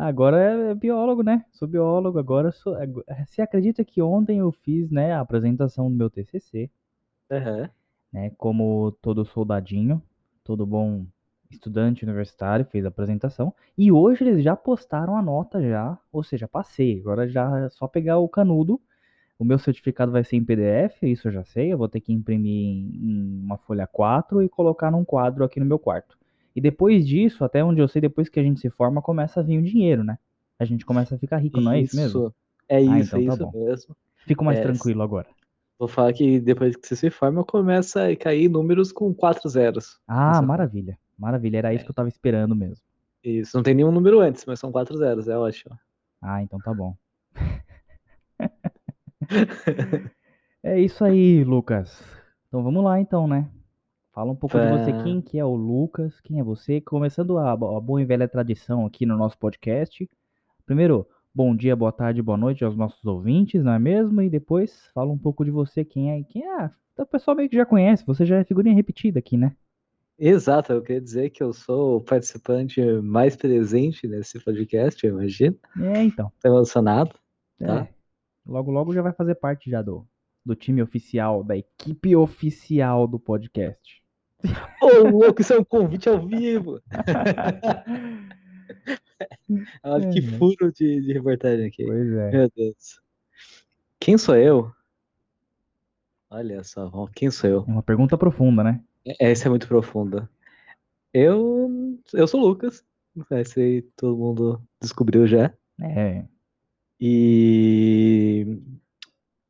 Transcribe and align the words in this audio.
Agora 0.00 0.36
é 0.70 0.74
biólogo, 0.74 1.22
né? 1.22 1.44
Sou 1.52 1.68
biólogo, 1.68 2.18
agora 2.18 2.50
sou. 2.50 2.74
ag- 2.74 3.04
Você 3.26 3.40
acredita 3.40 3.84
que 3.84 4.02
ontem 4.02 4.38
eu 4.38 4.50
fiz, 4.50 4.90
né, 4.90 5.12
a 5.12 5.20
apresentação 5.20 5.88
do 5.90 5.96
meu 5.96 6.10
TCC, 6.10 6.70
Aham. 7.30 7.70
né? 8.12 8.30
Como 8.38 8.92
todo 9.02 9.24
soldadinho, 9.24 10.02
todo 10.44 10.66
bom 10.66 11.06
estudante 11.50 12.04
universitário, 12.04 12.64
fez 12.66 12.84
a 12.84 12.88
apresentação. 12.88 13.52
E 13.76 13.90
hoje 13.90 14.24
eles 14.24 14.44
já 14.44 14.54
postaram 14.56 15.16
a 15.16 15.22
nota 15.22 15.60
já, 15.62 15.98
ou 16.12 16.22
seja, 16.22 16.46
passei. 16.48 17.00
Agora 17.00 17.28
já 17.28 17.58
é 17.66 17.68
só 17.70 17.88
pegar 17.88 18.18
o 18.18 18.28
canudo. 18.28 18.80
O 19.38 19.44
meu 19.46 19.58
certificado 19.60 20.12
vai 20.12 20.24
ser 20.24 20.36
em 20.38 20.44
PDF, 20.46 21.10
isso 21.12 21.28
eu 21.28 21.32
já 21.32 21.44
sei. 21.44 21.72
Eu 21.74 21.78
vou 21.78 21.88
ter 21.90 22.02
que 22.02 22.12
imprimir 22.14 22.52
em 22.54 22.96
em 22.96 23.42
uma 23.44 23.58
folha 23.58 23.86
4 23.88 24.42
e 24.42 24.50
colocar 24.50 24.90
num 24.92 25.04
quadro 25.06 25.44
aqui 25.44 25.60
no 25.60 25.66
meu 25.66 25.80
quarto. 25.80 26.18
E 26.54 26.60
depois 26.60 27.06
disso, 27.06 27.44
até 27.44 27.62
onde 27.64 27.80
eu 27.80 27.88
sei, 27.88 28.00
depois 28.00 28.28
que 28.28 28.40
a 28.40 28.42
gente 28.42 28.60
se 28.60 28.70
forma, 28.70 29.00
começa 29.00 29.40
a 29.40 29.42
vir 29.42 29.58
o 29.58 29.62
dinheiro, 29.62 30.02
né? 30.04 30.18
A 30.58 30.64
gente 30.64 30.84
começa 30.84 31.14
a 31.14 31.18
ficar 31.18 31.38
rico, 31.38 31.60
não 31.60 31.72
é 31.72 31.80
isso 31.80 31.96
mesmo? 31.96 32.34
É 32.68 32.76
Ah, 32.76 32.98
isso, 33.00 33.16
então 33.16 33.20
é 33.20 33.26
tá 33.26 33.34
isso 33.34 33.44
bom. 33.46 33.66
mesmo. 33.66 33.96
Fico 34.26 34.44
mais 34.44 34.58
É, 34.58 34.62
tranquilo 34.62 35.02
agora. 35.02 35.26
Vou 35.78 35.88
falar 35.88 36.12
que 36.12 36.38
depois 36.40 36.76
que 36.76 36.86
você 36.86 36.94
se 36.94 37.10
forma, 37.10 37.42
começa 37.42 38.06
a 38.08 38.16
cair 38.16 38.48
números 38.50 38.92
com 38.92 39.14
quatro 39.14 39.48
zeros. 39.48 39.98
Ah, 40.06 40.42
maravilha. 40.42 40.98
Maravilha, 41.18 41.58
era 41.58 41.74
isso 41.74 41.84
que 41.84 41.90
eu 41.90 41.94
tava 41.94 42.08
esperando 42.08 42.54
mesmo. 42.54 42.82
Isso, 43.24 43.56
não 43.56 43.62
tem 43.62 43.74
nenhum 43.74 43.92
número 43.92 44.20
antes, 44.20 44.44
mas 44.46 44.58
são 44.60 44.70
quatro 44.72 44.96
zeros, 44.98 45.28
é 45.28 45.36
ótimo. 45.36 45.78
Ah, 46.20 46.42
então 46.42 46.58
tá 46.58 46.74
bom. 46.74 46.94
É 50.62 50.78
isso 50.78 51.02
aí, 51.04 51.42
Lucas. 51.42 52.02
Então 52.48 52.62
vamos 52.62 52.84
lá 52.84 53.00
então, 53.00 53.26
né? 53.26 53.48
Fala 54.20 54.32
um 54.32 54.36
pouco 54.36 54.58
de 54.58 54.68
você, 54.68 54.92
Tá. 54.92 55.02
quem 55.02 55.22
que 55.22 55.38
é 55.38 55.44
o 55.46 55.54
Lucas, 55.54 56.20
quem 56.20 56.40
é 56.40 56.42
você, 56.42 56.78
começando 56.78 57.38
a, 57.38 57.52
a 57.52 57.56
boa 57.56 58.02
e 58.02 58.04
velha 58.04 58.28
tradição 58.28 58.84
aqui 58.84 59.06
no 59.06 59.16
nosso 59.16 59.38
podcast. 59.38 60.06
Primeiro, 60.66 61.08
bom 61.34 61.56
dia, 61.56 61.74
boa 61.74 61.90
tarde, 61.90 62.20
boa 62.20 62.36
noite 62.36 62.62
aos 62.62 62.76
nossos 62.76 63.02
ouvintes, 63.06 63.64
não 63.64 63.72
é 63.72 63.78
mesmo? 63.78 64.20
E 64.20 64.28
depois 64.28 64.90
fala 64.92 65.10
um 65.10 65.16
pouco 65.16 65.42
de 65.42 65.50
você, 65.50 65.86
quem 65.86 66.10
é, 66.10 66.22
quem 66.22 66.44
é. 66.44 66.70
O 66.98 67.06
pessoal 67.06 67.34
meio 67.34 67.48
que 67.48 67.56
já 67.56 67.64
conhece, 67.64 68.04
você 68.04 68.26
já 68.26 68.36
é 68.36 68.44
figurinha 68.44 68.74
repetida 68.74 69.20
aqui, 69.20 69.38
né? 69.38 69.56
Exato, 70.18 70.70
eu 70.70 70.82
queria 70.82 71.00
dizer 71.00 71.30
que 71.30 71.42
eu 71.42 71.54
sou 71.54 71.96
o 71.96 72.04
participante 72.04 72.78
mais 73.00 73.36
presente 73.36 74.06
nesse 74.06 74.38
podcast, 74.44 75.02
eu 75.02 75.14
imagino. 75.14 75.56
É, 75.80 76.02
então. 76.02 76.30
Tô 76.42 76.46
emocionado. 76.46 77.14
Tá. 77.58 77.84
É. 77.84 77.88
Logo, 78.46 78.70
logo 78.70 78.92
já 78.92 79.00
vai 79.00 79.14
fazer 79.14 79.36
parte 79.36 79.70
já 79.70 79.80
do, 79.80 80.06
do 80.44 80.54
time 80.54 80.82
oficial, 80.82 81.42
da 81.42 81.56
equipe 81.56 82.14
oficial 82.14 83.08
do 83.08 83.18
podcast. 83.18 83.99
Ô, 84.80 85.08
louco, 85.08 85.40
isso 85.40 85.52
é 85.52 85.58
um 85.58 85.64
convite 85.64 86.08
ao 86.08 86.26
vivo! 86.26 86.80
Olha 89.82 90.10
que 90.10 90.18
É, 90.18 90.22
né? 90.22 90.38
furo 90.38 90.72
de, 90.72 91.00
de 91.02 91.12
reportagem 91.12 91.66
aqui. 91.66 91.84
Pois 91.84 92.12
é. 92.12 92.30
Meu 92.30 92.50
Deus. 92.56 93.00
Quem 93.98 94.16
sou 94.16 94.36
eu? 94.36 94.72
Olha 96.30 96.62
só, 96.62 97.08
quem 97.14 97.30
sou 97.30 97.50
eu? 97.50 97.64
É 97.66 97.70
uma 97.70 97.82
pergunta 97.82 98.16
profunda, 98.16 98.62
né? 98.62 98.80
Essa 99.18 99.48
é 99.48 99.50
muito 99.50 99.66
profunda. 99.66 100.30
Eu, 101.12 101.98
eu 102.14 102.26
sou 102.28 102.40
o 102.40 102.46
Lucas. 102.46 102.84
Esse 103.32 103.60
aí 103.60 103.82
todo 103.96 104.16
mundo 104.16 104.62
descobriu 104.80 105.26
já. 105.26 105.52
É. 105.82 106.24
E. 107.00 108.46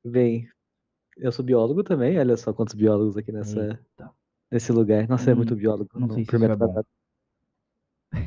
Bem, 0.05 0.49
eu 1.19 1.31
sou 1.31 1.45
biólogo 1.45 1.85
também. 1.85 2.19
Olha 2.19 2.37
só 2.37 2.53
quantos 2.53 2.75
biólogos 2.75 3.17
aqui 3.17 3.31
nessa, 3.31 3.61
Eita. 3.61 4.11
Nesse 4.51 4.73
lugar. 4.73 5.09
Nossa, 5.09 5.31
é 5.31 5.35
muito 5.35 5.55
Hum, 5.55 5.57
biólogo. 5.57 5.91
não 5.99 6.09
sei 6.11 6.25
se 6.25 6.27
primeiro 6.27 6.55
isso 6.55 6.65
é. 6.65 6.83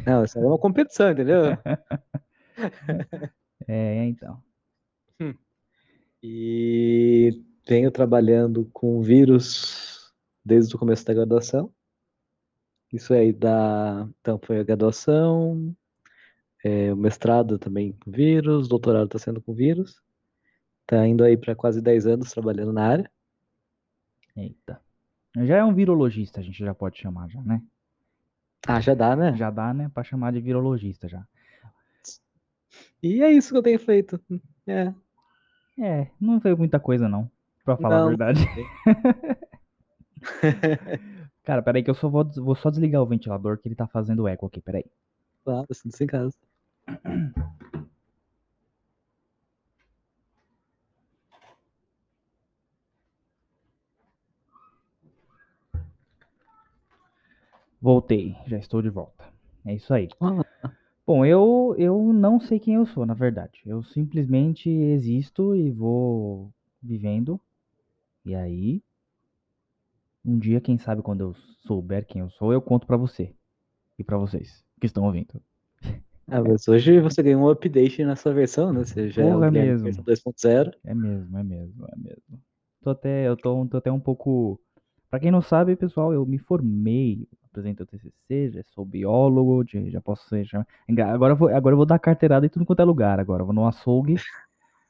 Não, 0.06 0.24
isso 0.24 0.40
é 0.40 0.42
uma 0.42 0.58
competição, 0.58 1.12
entendeu? 1.12 1.42
É, 3.66 4.06
então. 4.06 4.44
E 6.22 7.42
venho 7.66 7.90
trabalhando 7.92 8.70
com 8.74 9.02
vírus 9.02 10.14
desde 10.44 10.76
o 10.76 10.78
começo 10.80 11.06
da 11.06 11.14
graduação. 11.14 11.74
Isso 12.92 13.14
aí 13.14 13.32
dá. 13.34 14.08
Então, 14.20 14.40
foi 14.44 14.60
a 14.60 14.64
graduação, 14.64 15.76
é, 16.64 16.94
o 16.94 16.98
mestrado 16.98 17.58
também 17.58 17.94
com 17.94 18.12
vírus, 18.12 18.66
o 18.68 18.70
doutorado 18.70 19.06
está 19.06 19.18
sendo 19.18 19.42
com 19.42 19.54
vírus. 19.54 20.02
Tá 20.86 21.08
indo 21.08 21.24
aí 21.24 21.38
para 21.38 21.56
quase 21.56 21.82
10 21.82 22.06
anos 22.06 22.32
trabalhando 22.32 22.72
na 22.74 22.86
área. 22.86 23.12
Eita. 24.36 24.82
Já 25.38 25.58
é 25.58 25.64
um 25.64 25.74
virologista, 25.74 26.40
a 26.40 26.44
gente 26.44 26.60
já 26.60 26.76
pode 26.76 27.00
chamar 27.00 27.30
já, 27.30 27.42
né? 27.42 27.62
Ah, 28.68 28.80
já 28.80 28.94
dá, 28.94 29.16
né? 29.16 29.36
Já 29.36 29.50
dá, 29.50 29.74
né, 29.74 29.90
pra 29.94 30.04
chamar 30.04 30.32
de 30.32 30.40
virologista 30.40 31.08
já. 31.08 31.26
E 33.02 33.22
é 33.22 33.32
isso 33.32 33.52
que 33.52 33.58
eu 33.58 33.64
tenho 33.64 33.80
feito. 33.80 34.20
É. 34.68 34.94
É, 35.78 36.08
não 36.22 36.40
veio 36.40 36.58
muita 36.58 36.80
coisa 36.80 37.10
não, 37.10 37.30
pra 37.66 37.76
falar 37.76 37.98
a 37.98 38.02
Não. 38.02 38.08
verdade. 38.10 38.40
Cara, 41.44 41.62
peraí 41.62 41.84
que 41.84 41.90
eu 41.90 41.96
só 41.96 42.08
vou, 42.08 42.24
vou 42.24 42.56
só 42.56 42.70
desligar 42.70 43.02
o 43.02 43.06
ventilador 43.06 43.58
que 43.58 43.68
ele 43.68 43.76
tá 43.76 43.88
fazendo 43.88 44.28
eco 44.28 44.46
aqui, 44.46 44.62
peraí. 44.62 44.86
Claro, 45.44 45.68
sinto 45.74 46.02
em 46.02 46.08
casa. 46.08 46.38
Voltei, 57.84 58.36
já 58.48 58.58
estou 58.58 58.82
de 58.82 58.90
volta. 58.90 59.26
É 59.64 59.76
isso 59.76 59.94
aí. 59.94 60.08
Ah, 60.20 60.44
Bom, 61.06 61.26
eu, 61.26 61.76
eu 61.78 62.14
não 62.14 62.40
sei 62.40 62.60
quem 62.60 62.76
eu 62.76 62.86
sou, 62.86 63.06
na 63.06 63.14
verdade. 63.14 63.62
Eu 63.66 63.84
simplesmente 63.84 64.70
existo 64.70 65.56
e 65.56 65.72
vou 65.72 66.52
vivendo. 66.82 67.40
E 68.26 68.36
aí, 68.36 68.84
um 70.26 70.38
dia, 70.38 70.60
quem 70.60 70.78
sabe 70.78 71.02
quando 71.02 71.22
eu 71.22 71.34
souber 71.66 72.06
quem 72.06 72.22
eu 72.22 72.30
sou, 72.32 72.52
eu 72.54 72.62
conto 72.62 72.86
pra 72.88 72.98
você 72.98 73.34
e 74.00 74.04
pra 74.04 74.18
vocês 74.18 74.64
que 74.80 74.88
estão 74.88 75.06
ouvindo. 75.06 75.42
Ah, 76.28 76.42
mas 76.42 76.68
hoje 76.68 77.00
você 77.00 77.22
ganhou 77.22 77.42
um 77.44 77.50
update 77.50 78.04
nessa 78.04 78.34
versão, 78.34 78.74
né? 78.74 78.84
Você 78.84 79.10
já 79.10 79.24
é 79.24 79.32
Porra, 79.32 79.48
é 79.48 79.52
mesmo. 79.52 79.84
versão 79.84 80.04
2.0. 80.04 80.72
É 80.86 80.94
mesmo, 80.94 81.38
é 81.38 81.44
mesmo, 81.44 81.86
é 81.86 81.98
mesmo. 81.98 82.42
Tô 82.84 82.90
até, 82.92 83.28
eu 83.28 83.38
tô, 83.38 83.66
tô 83.68 83.78
até 83.78 83.92
um 83.92 84.00
pouco. 84.00 84.60
Pra 85.14 85.20
quem 85.20 85.30
não 85.30 85.44
sabe, 85.44 85.76
pessoal, 85.76 86.12
eu 86.12 86.26
me 86.26 86.40
formei, 86.40 87.28
apresento 87.46 87.84
o 87.84 87.86
TCC, 87.86 88.50
já 88.50 88.64
sou 88.74 88.84
biólogo, 88.84 89.64
já, 89.64 90.02
posso 90.02 90.28
ser. 90.28 90.44
Já... 90.44 90.66
Agora, 91.14 91.34
eu 91.34 91.38
vou, 91.38 91.50
agora 91.50 91.74
eu 91.74 91.78
vou 91.78 91.86
dar 91.86 92.00
carteirada 92.00 92.48
em 92.48 92.50
tudo 92.50 92.66
quanto 92.66 92.80
é 92.80 92.84
lugar. 92.84 93.20
Agora 93.20 93.44
vou 93.44 93.54
no 93.54 93.68
açougue 93.68 94.16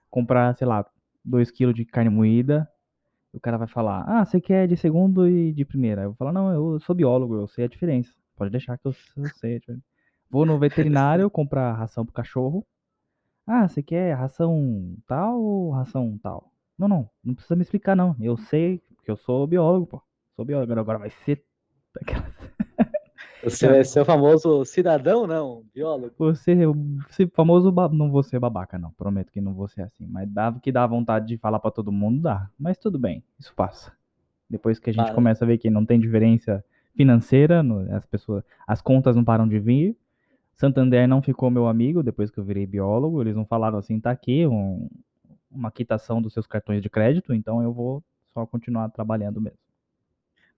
comprar, 0.09 0.55
sei 0.55 0.65
lá, 0.65 0.85
2kg 1.27 1.73
de 1.73 1.83
carne 1.83 2.09
moída. 2.09 2.65
O 3.33 3.39
cara 3.41 3.57
vai 3.57 3.67
falar: 3.67 4.05
Ah, 4.07 4.23
você 4.23 4.39
quer 4.39 4.65
de 4.65 4.77
segundo 4.77 5.27
e 5.27 5.51
de 5.51 5.65
primeira? 5.65 6.03
Eu 6.03 6.11
vou 6.11 6.15
falar: 6.15 6.31
Não, 6.31 6.53
eu 6.53 6.79
sou 6.79 6.95
biólogo, 6.95 7.35
eu 7.35 7.45
sei 7.45 7.65
a 7.65 7.67
diferença. 7.67 8.13
Pode 8.37 8.49
deixar 8.49 8.77
que 8.77 8.87
eu, 8.87 8.95
eu 9.17 9.25
sei. 9.25 9.57
a 9.57 9.59
diferença." 9.59 9.83
Vou 10.31 10.45
no 10.45 10.57
veterinário 10.57 11.27
comprar 11.29 11.73
ração 11.73 12.05
pro 12.05 12.13
cachorro. 12.13 12.65
Ah, 13.45 13.67
você 13.67 13.83
quer 13.83 14.13
ração 14.13 14.95
tal 15.05 15.37
ou 15.41 15.71
ração 15.71 16.17
tal? 16.23 16.49
Não, 16.79 16.87
não, 16.87 17.09
não 17.21 17.35
precisa 17.35 17.57
me 17.57 17.61
explicar, 17.63 17.93
não. 17.93 18.15
Eu 18.21 18.37
sei, 18.37 18.81
porque 18.95 19.11
eu 19.11 19.17
sou 19.17 19.45
biólogo, 19.45 19.85
pô. 19.85 20.01
Sou 20.35 20.45
biólogo, 20.45 20.71
agora 20.79 20.99
vai 20.99 21.09
ser. 21.09 21.43
daquela- 21.93 22.33
Você 23.43 23.67
vai 23.67 23.83
ser 23.83 23.99
o 23.99 24.05
famoso 24.05 24.63
cidadão, 24.63 25.27
não? 25.27 25.63
Biólogo. 25.75 26.13
Você, 26.17 26.55
esse 27.09 27.27
famoso. 27.27 27.73
Não 27.91 28.09
vou 28.09 28.23
ser 28.23 28.39
babaca, 28.39 28.79
não. 28.79 28.91
Prometo 28.91 29.33
que 29.33 29.41
não 29.41 29.53
vou 29.53 29.67
ser 29.67 29.81
assim. 29.81 30.07
Mas 30.07 30.29
dá 30.31 30.49
que 30.61 30.71
dá 30.71 30.87
vontade 30.87 31.27
de 31.27 31.37
falar 31.37 31.59
pra 31.59 31.69
todo 31.69 31.91
mundo, 31.91 32.21
dá. 32.21 32.49
Mas 32.57 32.77
tudo 32.77 32.97
bem, 32.97 33.21
isso 33.37 33.53
passa. 33.53 33.91
Depois 34.49 34.79
que 34.79 34.89
a 34.89 34.93
gente 34.93 35.05
Para. 35.07 35.13
começa 35.15 35.43
a 35.43 35.47
ver 35.47 35.57
que 35.57 35.69
não 35.69 35.85
tem 35.85 35.99
diferença 35.99 36.63
financeira, 36.95 37.61
no- 37.61 37.93
as 37.93 38.05
pessoas, 38.05 38.45
as 38.65 38.81
contas 38.81 39.13
não 39.15 39.25
param 39.25 39.45
de 39.47 39.59
vir. 39.59 39.97
Santander 40.55 41.05
não 41.05 41.21
ficou 41.21 41.49
meu 41.51 41.67
amigo 41.67 42.01
depois 42.01 42.31
que 42.31 42.39
eu 42.39 42.45
virei 42.45 42.65
biólogo. 42.65 43.21
Eles 43.21 43.35
não 43.35 43.45
falaram 43.45 43.77
assim, 43.77 43.99
tá 43.99 44.09
aqui 44.09 44.47
um- 44.47 44.87
uma 45.51 45.69
quitação 45.69 46.21
dos 46.21 46.31
seus 46.31 46.47
cartões 46.47 46.81
de 46.81 46.89
crédito, 46.89 47.33
então 47.33 47.61
eu 47.61 47.73
vou 47.73 48.01
só 48.33 48.45
continuar 48.45 48.87
trabalhando 48.89 49.41
mesmo. 49.41 49.59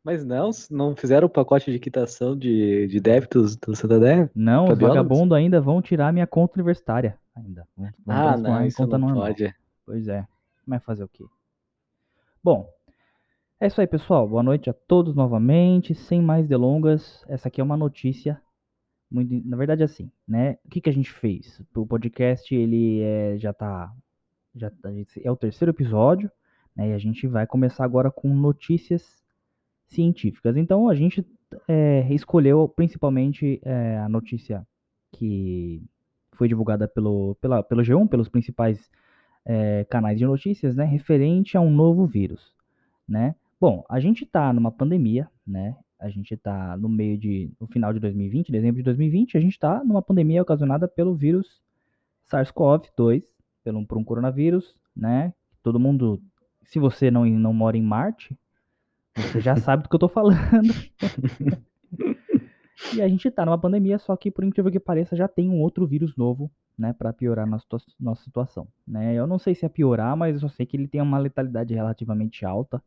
Mas 0.05 0.23
não, 0.23 0.51
não 0.69 0.95
fizeram 0.95 1.25
o 1.25 1.29
pacote 1.29 1.71
de 1.71 1.79
quitação 1.79 2.37
de, 2.37 2.85
de 2.85 2.99
débitos 2.99 3.55
do 3.57 3.75
Santander? 3.75 4.29
Não, 4.35 4.65
os 4.65 4.77
vagabundos 4.77 5.35
ainda 5.35 5.59
vão 5.59 5.81
tirar 5.81 6.13
minha 6.13 6.27
conta 6.27 6.53
universitária. 6.57 7.17
Ainda. 7.35 7.67
Vão, 7.75 7.89
Ah, 8.07 8.37
não, 8.37 8.63
isso 8.67 8.77
conta 8.77 8.99
não 8.99 9.07
normal. 9.07 9.25
pode. 9.29 9.51
Pois 9.83 10.07
é. 10.07 10.27
Mas 10.63 10.83
fazer 10.83 11.03
o 11.03 11.07
quê? 11.07 11.23
Bom, 12.43 12.69
é 13.59 13.65
isso 13.65 13.81
aí, 13.81 13.87
pessoal. 13.87 14.27
Boa 14.29 14.43
noite 14.43 14.69
a 14.69 14.73
todos 14.73 15.15
novamente. 15.15 15.95
Sem 15.95 16.21
mais 16.21 16.47
delongas, 16.47 17.25
essa 17.27 17.47
aqui 17.47 17.59
é 17.59 17.63
uma 17.63 17.75
notícia. 17.75 18.39
Muito, 19.09 19.41
na 19.47 19.57
verdade, 19.57 19.81
assim, 19.83 20.11
né? 20.27 20.59
O 20.65 20.69
que, 20.69 20.81
que 20.81 20.89
a 20.89 20.93
gente 20.93 21.11
fez? 21.11 21.59
O 21.75 21.83
podcast, 21.85 22.53
ele 22.53 23.01
é, 23.01 23.37
já 23.39 23.51
tá. 23.51 23.91
Já 24.55 24.69
tá- 24.69 24.91
é 25.23 25.31
o 25.31 25.35
terceiro 25.35 25.71
episódio, 25.71 26.31
né? 26.75 26.89
E 26.89 26.93
a 26.93 26.97
gente 26.99 27.25
vai 27.25 27.47
começar 27.47 27.83
agora 27.83 28.11
com 28.11 28.29
notícias 28.29 29.24
científicas. 29.87 30.57
Então, 30.57 30.89
a 30.89 30.95
gente 30.95 31.25
é, 31.67 32.07
escolheu 32.13 32.67
principalmente 32.67 33.59
é, 33.63 33.97
a 33.97 34.09
notícia 34.09 34.65
que 35.11 35.81
foi 36.33 36.47
divulgada 36.47 36.87
pelo, 36.87 37.35
pela, 37.35 37.63
pelo 37.63 37.81
G1, 37.81 38.07
pelos 38.07 38.27
principais 38.29 38.89
é, 39.45 39.85
canais 39.85 40.17
de 40.17 40.25
notícias, 40.25 40.75
né, 40.75 40.83
referente 40.83 41.55
a 41.55 41.61
um 41.61 41.69
novo 41.69 42.05
vírus, 42.05 42.53
né? 43.07 43.35
Bom, 43.59 43.85
a 43.89 43.99
gente 43.99 44.23
está 44.23 44.51
numa 44.51 44.71
pandemia, 44.71 45.29
né? 45.47 45.77
A 45.99 46.09
gente 46.09 46.33
está 46.33 46.75
no 46.75 46.89
meio 46.89 47.17
de, 47.17 47.51
no 47.59 47.67
final 47.67 47.93
de 47.93 47.99
2020, 47.99 48.51
dezembro 48.51 48.77
de 48.77 48.83
2020, 48.83 49.37
a 49.37 49.39
gente 49.39 49.53
está 49.53 49.83
numa 49.83 50.01
pandemia 50.01 50.41
ocasionada 50.41 50.87
pelo 50.87 51.15
vírus 51.15 51.61
SARS-CoV-2, 52.29 53.23
pelo, 53.63 53.85
por 53.85 53.97
um 53.97 54.03
coronavírus, 54.03 54.75
né? 54.95 55.33
Todo 55.63 55.79
mundo, 55.79 56.21
se 56.63 56.79
você 56.79 57.09
não, 57.09 57.25
não 57.25 57.53
mora 57.53 57.77
em 57.77 57.81
Marte, 57.81 58.37
você 59.15 59.41
já 59.41 59.55
sabe 59.55 59.83
do 59.83 59.89
que 59.89 59.95
eu 59.95 59.99
tô 59.99 60.07
falando. 60.09 60.73
e 62.93 63.01
a 63.01 63.07
gente 63.07 63.31
tá 63.31 63.45
numa 63.45 63.57
pandemia, 63.57 63.97
só 63.97 64.15
que 64.15 64.29
por 64.29 64.43
incrível 64.43 64.71
que 64.71 64.79
pareça, 64.79 65.15
já 65.15 65.27
tem 65.27 65.49
um 65.49 65.61
outro 65.61 65.85
vírus 65.87 66.15
novo, 66.15 66.51
né, 66.77 66.93
para 66.93 67.13
piorar 67.13 67.47
nossa, 67.47 67.65
nossa 67.99 68.23
situação, 68.23 68.67
né? 68.85 69.13
Eu 69.13 69.25
não 69.25 69.39
sei 69.39 69.55
se 69.55 69.65
é 69.65 69.69
piorar, 69.69 70.15
mas 70.17 70.35
eu 70.35 70.41
só 70.41 70.49
sei 70.49 70.65
que 70.65 70.75
ele 70.75 70.87
tem 70.87 71.01
uma 71.01 71.17
letalidade 71.17 71.73
relativamente 71.73 72.45
alta, 72.45 72.83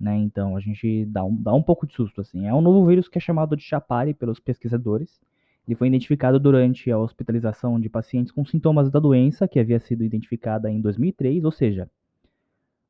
né? 0.00 0.16
Então 0.16 0.56
a 0.56 0.60
gente 0.60 1.04
dá 1.06 1.24
um, 1.24 1.34
dá 1.34 1.52
um 1.52 1.62
pouco 1.62 1.86
de 1.86 1.94
susto, 1.94 2.20
assim. 2.20 2.46
É 2.46 2.54
um 2.54 2.62
novo 2.62 2.86
vírus 2.86 3.08
que 3.08 3.18
é 3.18 3.20
chamado 3.20 3.56
de 3.56 3.62
Chapari 3.62 4.14
pelos 4.14 4.40
pesquisadores. 4.40 5.20
Ele 5.66 5.74
foi 5.74 5.88
identificado 5.88 6.40
durante 6.40 6.90
a 6.90 6.98
hospitalização 6.98 7.78
de 7.78 7.90
pacientes 7.90 8.32
com 8.32 8.44
sintomas 8.44 8.90
da 8.90 8.98
doença, 8.98 9.46
que 9.46 9.60
havia 9.60 9.78
sido 9.78 10.02
identificada 10.02 10.70
em 10.70 10.80
2003, 10.80 11.44
ou 11.44 11.52
seja, 11.52 11.90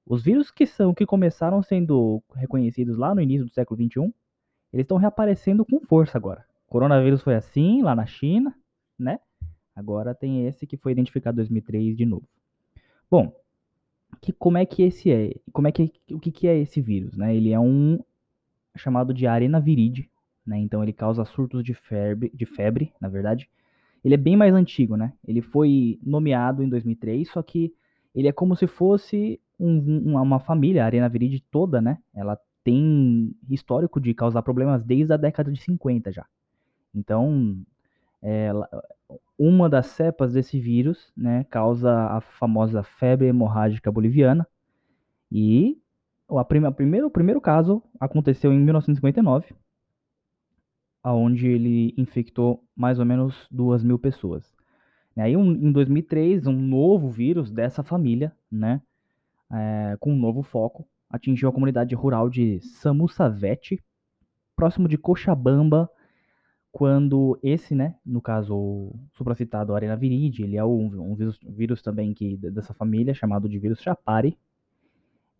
os 0.08 0.22
vírus 0.22 0.50
que 0.50 0.66
são 0.66 0.94
que 0.94 1.04
começaram 1.04 1.62
sendo 1.62 2.22
reconhecidos 2.34 2.96
lá 2.96 3.14
no 3.14 3.20
início 3.20 3.44
do 3.44 3.52
século 3.52 3.76
21, 3.76 4.12
eles 4.72 4.84
estão 4.84 4.96
reaparecendo 4.96 5.64
com 5.64 5.80
força 5.80 6.16
agora. 6.16 6.44
O 6.66 6.70
coronavírus 6.70 7.22
foi 7.22 7.34
assim 7.34 7.82
lá 7.82 7.94
na 7.94 8.06
China, 8.06 8.54
né? 8.98 9.20
Agora 9.76 10.14
tem 10.14 10.46
esse 10.46 10.66
que 10.66 10.76
foi 10.76 10.92
identificado 10.92 11.36
em 11.36 11.42
2003 11.42 11.96
de 11.96 12.06
novo. 12.06 12.26
Bom, 13.10 13.32
que, 14.20 14.32
como 14.32 14.58
é 14.58 14.66
que 14.66 14.82
esse 14.82 15.10
é? 15.10 15.34
Como 15.52 15.68
é 15.68 15.72
que 15.72 15.92
o 16.10 16.18
que, 16.18 16.30
que 16.30 16.48
é 16.48 16.58
esse 16.58 16.80
vírus, 16.80 17.16
né? 17.16 17.34
Ele 17.34 17.52
é 17.52 17.60
um 17.60 17.98
chamado 18.76 19.12
de 19.12 19.26
arenaviride, 19.26 20.10
né? 20.46 20.58
Então 20.58 20.82
ele 20.82 20.92
causa 20.92 21.24
surtos 21.24 21.62
de 21.62 21.74
febre, 21.74 22.30
de 22.34 22.46
febre, 22.46 22.92
na 23.00 23.08
verdade. 23.08 23.48
Ele 24.04 24.14
é 24.14 24.18
bem 24.18 24.36
mais 24.36 24.54
antigo, 24.54 24.96
né? 24.96 25.12
Ele 25.26 25.42
foi 25.42 25.98
nomeado 26.02 26.62
em 26.62 26.68
2003, 26.68 27.28
só 27.30 27.42
que 27.42 27.74
ele 28.14 28.28
é 28.28 28.32
como 28.32 28.56
se 28.56 28.66
fosse 28.66 29.40
um, 29.58 30.12
uma 30.22 30.38
família, 30.38 30.82
a 30.82 30.86
Arena 30.86 31.08
Viride 31.08 31.40
toda, 31.50 31.80
né? 31.80 31.98
Ela 32.14 32.38
tem 32.62 33.34
histórico 33.48 34.00
de 34.00 34.12
causar 34.14 34.42
problemas 34.42 34.84
desde 34.84 35.12
a 35.12 35.16
década 35.16 35.50
de 35.50 35.60
50 35.60 36.12
já. 36.12 36.26
Então, 36.94 37.56
é, 38.22 38.50
uma 39.38 39.68
das 39.68 39.86
cepas 39.86 40.32
desse 40.32 40.58
vírus, 40.58 41.12
né, 41.16 41.44
causa 41.44 41.90
a 41.90 42.20
famosa 42.20 42.82
febre 42.82 43.26
hemorrágica 43.26 43.90
boliviana. 43.90 44.46
E 45.30 45.78
a 46.28 46.44
prima, 46.44 46.68
o 46.68 47.10
primeiro 47.10 47.40
caso 47.40 47.82
aconteceu 47.98 48.52
em 48.52 48.58
1959, 48.58 49.54
onde 51.04 51.46
ele 51.46 51.94
infectou 51.96 52.62
mais 52.76 52.98
ou 52.98 53.04
menos 53.04 53.46
duas 53.50 53.82
mil 53.82 53.98
pessoas. 53.98 54.52
E 55.16 55.20
aí, 55.20 55.36
um, 55.36 55.52
em 55.52 55.72
2003, 55.72 56.46
um 56.46 56.52
novo 56.52 57.08
vírus 57.08 57.50
dessa 57.50 57.82
família, 57.82 58.32
né, 58.50 58.82
é, 59.52 59.96
com 59.98 60.12
um 60.12 60.18
novo 60.18 60.42
foco, 60.42 60.86
atingiu 61.08 61.48
a 61.48 61.52
comunidade 61.52 61.94
rural 61.94 62.28
de 62.28 62.60
Samussavete, 62.60 63.82
próximo 64.54 64.88
de 64.88 64.98
Cochabamba, 64.98 65.88
quando 66.70 67.38
esse, 67.42 67.74
né, 67.74 67.94
no 68.04 68.20
caso 68.20 68.54
o 68.54 68.94
supracitado 69.14 69.74
arenaviride, 69.74 70.42
ele 70.42 70.56
é 70.56 70.64
um, 70.64 71.10
um 71.10 71.14
vírus, 71.14 71.40
vírus, 71.42 71.82
também 71.82 72.12
que 72.12 72.36
dessa 72.36 72.74
família, 72.74 73.14
chamado 73.14 73.48
de 73.48 73.58
vírus 73.58 73.80
Chapari, 73.80 74.36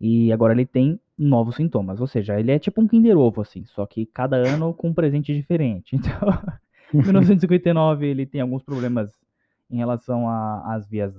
e 0.01 0.31
agora 0.31 0.53
ele 0.53 0.65
tem 0.65 0.99
novos 1.17 1.55
sintomas, 1.55 1.99
ou 1.99 2.07
seja, 2.07 2.39
ele 2.39 2.51
é 2.51 2.57
tipo 2.57 2.81
um 2.81 2.87
Kinder 2.87 3.17
Ovo, 3.17 3.41
assim, 3.41 3.65
só 3.65 3.85
que 3.85 4.05
cada 4.05 4.37
ano 4.37 4.73
com 4.73 4.89
um 4.89 4.93
presente 4.93 5.33
diferente. 5.33 5.95
Então, 6.91 7.01
em 7.01 7.03
1959 7.03 8.07
ele 8.07 8.25
tem 8.25 8.41
alguns 8.41 8.63
problemas 8.63 9.11
em 9.69 9.77
relação 9.77 10.27
às 10.27 10.87
vias 10.87 11.13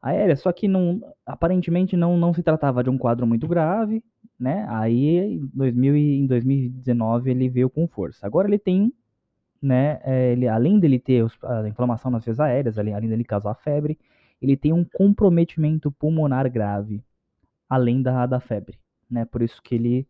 aérea, 0.00 0.36
só 0.36 0.52
que 0.52 0.68
não, 0.68 1.00
aparentemente 1.26 1.96
não, 1.96 2.16
não 2.16 2.32
se 2.32 2.42
tratava 2.42 2.82
de 2.82 2.90
um 2.90 2.98
quadro 2.98 3.26
muito 3.26 3.46
grave, 3.48 4.02
né? 4.38 4.66
Aí 4.68 5.18
em, 5.18 5.50
2000, 5.52 5.96
em 5.96 6.26
2019 6.26 7.30
ele 7.30 7.48
veio 7.48 7.68
com 7.68 7.88
força. 7.88 8.26
Agora 8.26 8.48
ele 8.48 8.58
tem, 8.58 8.92
né? 9.60 10.00
É, 10.04 10.32
ele, 10.32 10.48
além 10.48 10.78
dele 10.78 10.98
ter 10.98 11.26
a 11.42 11.68
inflamação 11.68 12.10
nas 12.10 12.24
vias 12.24 12.40
aéreas, 12.40 12.78
além, 12.78 12.94
além 12.94 13.08
dele 13.08 13.24
causar 13.24 13.54
febre, 13.54 13.98
ele 14.40 14.56
tem 14.56 14.72
um 14.72 14.84
comprometimento 14.84 15.90
pulmonar 15.90 16.50
grave, 16.50 17.02
além 17.68 18.00
da, 18.02 18.26
da 18.26 18.40
febre, 18.40 18.78
né? 19.10 19.24
Por 19.24 19.42
isso 19.42 19.60
que 19.62 19.74
ele. 19.74 20.06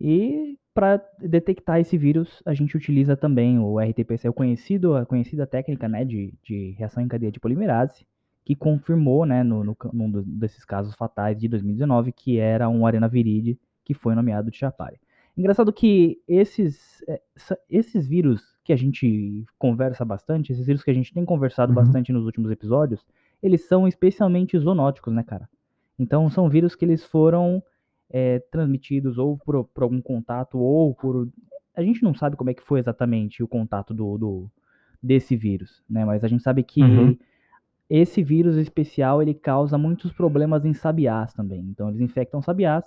E 0.00 0.58
para 0.74 0.96
detectar 1.18 1.78
esse 1.80 1.98
vírus, 1.98 2.42
a 2.46 2.54
gente 2.54 2.76
utiliza 2.76 3.16
também 3.16 3.58
o 3.58 3.78
RT-PCR, 3.78 4.30
a 5.00 5.04
conhecida 5.04 5.46
técnica 5.46 5.86
né, 5.88 6.04
de, 6.04 6.34
de 6.42 6.70
reação 6.78 7.02
em 7.02 7.08
cadeia 7.08 7.30
de 7.30 7.38
polimerase, 7.38 8.06
que 8.44 8.56
confirmou, 8.56 9.24
né, 9.24 9.42
no, 9.42 9.62
no, 9.62 9.76
num 9.92 10.22
desses 10.22 10.64
casos 10.64 10.94
fatais 10.94 11.38
de 11.38 11.48
2019, 11.48 12.12
que 12.12 12.38
era 12.38 12.68
um 12.68 12.86
arenaviride 12.86 13.58
que 13.84 13.94
foi 13.94 14.14
nomeado 14.14 14.50
de 14.50 14.56
Chapari. 14.56 15.00
Engraçado 15.36 15.72
que 15.72 16.20
esses, 16.28 17.02
é, 17.08 17.20
esses 17.70 18.06
vírus 18.06 18.42
que 18.64 18.72
a 18.72 18.76
gente 18.76 19.44
conversa 19.58 20.04
bastante, 20.04 20.52
esses 20.52 20.66
vírus 20.66 20.82
que 20.82 20.90
a 20.90 20.94
gente 20.94 21.12
tem 21.12 21.24
conversado 21.24 21.70
uhum. 21.70 21.76
bastante 21.76 22.12
nos 22.12 22.24
últimos 22.24 22.50
episódios, 22.50 23.04
eles 23.42 23.66
são 23.66 23.88
especialmente 23.88 24.58
zoonóticos, 24.58 25.12
né, 25.12 25.22
cara? 25.22 25.48
Então 25.98 26.28
são 26.28 26.48
vírus 26.48 26.74
que 26.74 26.84
eles 26.84 27.04
foram 27.04 27.62
é, 28.10 28.40
transmitidos 28.50 29.18
ou 29.18 29.38
por, 29.38 29.64
por, 29.64 29.84
algum 29.84 30.02
contato 30.02 30.58
ou 30.58 30.94
por... 30.94 31.28
A 31.74 31.82
gente 31.82 32.02
não 32.02 32.14
sabe 32.14 32.36
como 32.36 32.50
é 32.50 32.54
que 32.54 32.62
foi 32.62 32.78
exatamente 32.78 33.42
o 33.42 33.48
contato 33.48 33.94
do, 33.94 34.18
do 34.18 34.50
desse 35.02 35.34
vírus, 35.34 35.82
né? 35.88 36.04
Mas 36.04 36.22
a 36.22 36.28
gente 36.28 36.42
sabe 36.42 36.62
que 36.62 36.82
uhum 36.82 37.16
esse 37.94 38.22
vírus 38.22 38.56
especial 38.56 39.20
ele 39.20 39.34
causa 39.34 39.76
muitos 39.76 40.14
problemas 40.14 40.64
em 40.64 40.72
sabiás 40.72 41.34
também. 41.34 41.60
Então 41.60 41.90
eles 41.90 42.00
infectam 42.00 42.40
sabiás 42.40 42.84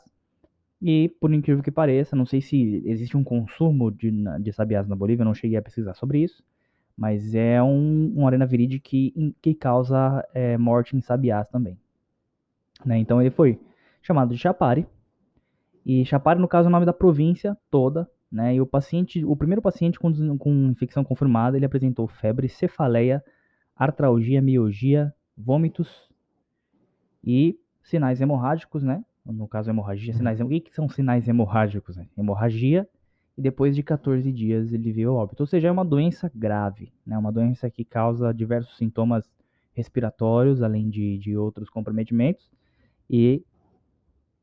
e, 0.82 1.14
por 1.22 1.32
incrível 1.32 1.62
que 1.62 1.70
pareça, 1.70 2.16
não 2.16 2.26
sei 2.26 2.42
se 2.42 2.82
existe 2.84 3.16
um 3.16 3.24
consumo 3.24 3.92
de, 3.92 4.12
de 4.42 4.52
sabiás 4.52 4.88
na 4.88 4.96
Bolívia, 4.96 5.24
não 5.24 5.36
cheguei 5.36 5.58
a 5.58 5.62
pesquisar 5.62 5.94
sobre 5.94 6.24
isso, 6.24 6.44
mas 6.98 7.36
é 7.36 7.62
um, 7.62 8.14
um 8.16 8.28
arenaviride 8.28 8.80
que, 8.80 9.36
que 9.44 9.54
causa 9.54 10.28
é, 10.34 10.58
morte 10.58 10.98
em 10.98 11.02
sabiás 11.02 11.48
também. 11.50 11.78
Né? 12.84 12.98
Então 12.98 13.22
ele 13.22 13.30
foi 13.30 13.60
chamado 14.02 14.34
de 14.34 14.40
Chapari, 14.40 14.88
e 15.86 16.04
Chapari, 16.04 16.40
no 16.40 16.48
caso, 16.48 16.66
é 16.66 16.70
o 16.70 16.72
nome 16.72 16.86
da 16.86 16.94
província 16.94 17.56
toda, 17.70 18.10
né? 18.32 18.56
E 18.56 18.60
o 18.60 18.66
paciente, 18.66 19.24
o 19.24 19.36
primeiro 19.36 19.62
paciente 19.62 20.00
com, 20.00 20.36
com 20.36 20.52
infecção 20.72 21.04
confirmada, 21.04 21.56
ele 21.56 21.66
apresentou 21.66 22.08
febre, 22.08 22.50
cefaleia, 22.50 23.24
artralgia, 23.76 24.42
mialgia, 24.42 25.14
vômitos 25.38 26.10
e 27.24 27.60
sinais 27.84 28.22
hemorrágicos, 28.22 28.84
né? 28.84 29.04
No 29.26 29.48
caso, 29.48 29.70
hemorragia, 29.70 30.14
uhum. 30.14 30.18
sinais. 30.18 30.40
O 30.40 30.48
que, 30.48 30.74
são 30.74 30.88
sinais 30.88 31.28
hemorrágicos? 31.28 31.98
Né? 31.98 32.08
Hemorragia 32.18 32.88
e 33.38 33.42
depois 33.42 33.76
de 33.76 33.84
14 33.84 34.32
dias 34.32 34.72
ele 34.72 34.92
veio 34.92 35.14
óbito. 35.14 35.44
Ou 35.44 35.48
seja, 35.48 35.68
é 35.68 35.72
uma 35.72 35.84
doença 35.84 36.32
grave, 36.34 36.94
né? 37.06 37.18
Uma 37.18 37.32
doença 37.32 37.70
que 37.70 37.84
causa 37.84 38.34
diversos 38.34 38.78
sintomas 38.78 39.30
respiratórios, 39.74 40.62
além 40.62 40.90
de, 40.90 41.18
de 41.18 41.36
outros 41.36 41.70
comprometimentos 41.70 42.50
e, 43.10 43.44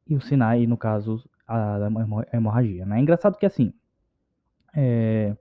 e 0.07 0.15
o 0.15 0.21
sinais, 0.21 0.69
no 0.69 0.77
caso, 0.77 1.25
a, 1.47 1.87
a 1.87 2.37
hemorragia, 2.37 2.85
né? 2.85 2.99
É 2.99 3.01
engraçado 3.01 3.39
que 3.39 3.47
assim, 3.47 3.73
é, 4.75 5.37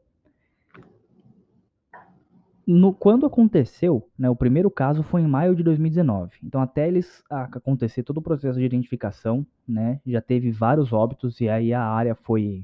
no, 2.71 2.93
quando 2.93 3.25
aconteceu, 3.25 4.07
né, 4.17 4.29
o 4.29 4.35
primeiro 4.35 4.69
caso 4.69 5.03
foi 5.03 5.21
em 5.21 5.27
maio 5.27 5.55
de 5.55 5.63
2019. 5.63 6.37
Então, 6.43 6.61
até 6.61 6.87
eles 6.87 7.23
acontecer 7.29 8.03
todo 8.03 8.17
o 8.17 8.21
processo 8.21 8.57
de 8.59 8.65
identificação, 8.65 9.45
né, 9.67 9.99
já 10.05 10.21
teve 10.21 10.51
vários 10.51 10.93
óbitos 10.93 11.41
e 11.41 11.49
aí 11.49 11.73
a 11.73 11.83
área 11.83 12.15
foi 12.15 12.63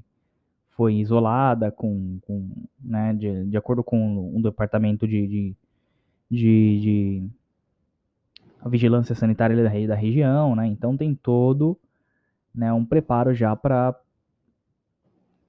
foi 0.71 0.93
isolada 0.93 1.71
com, 1.71 2.19
com 2.21 2.51
né, 2.79 3.11
de, 3.11 3.45
de 3.45 3.57
acordo 3.57 3.83
com 3.83 4.31
um 4.35 4.39
departamento 4.39 5.07
de, 5.07 5.27
de, 5.27 5.55
de, 6.29 6.79
de 6.79 7.29
vigilância 8.69 9.15
sanitária 9.15 9.55
da, 9.55 9.87
da 9.87 9.95
região, 9.95 10.55
né? 10.55 10.67
Então 10.67 10.95
tem 10.95 11.15
todo 11.15 11.75
né, 12.53 12.71
um 12.71 12.85
preparo 12.85 13.33
já 13.33 13.55
para 13.55 13.99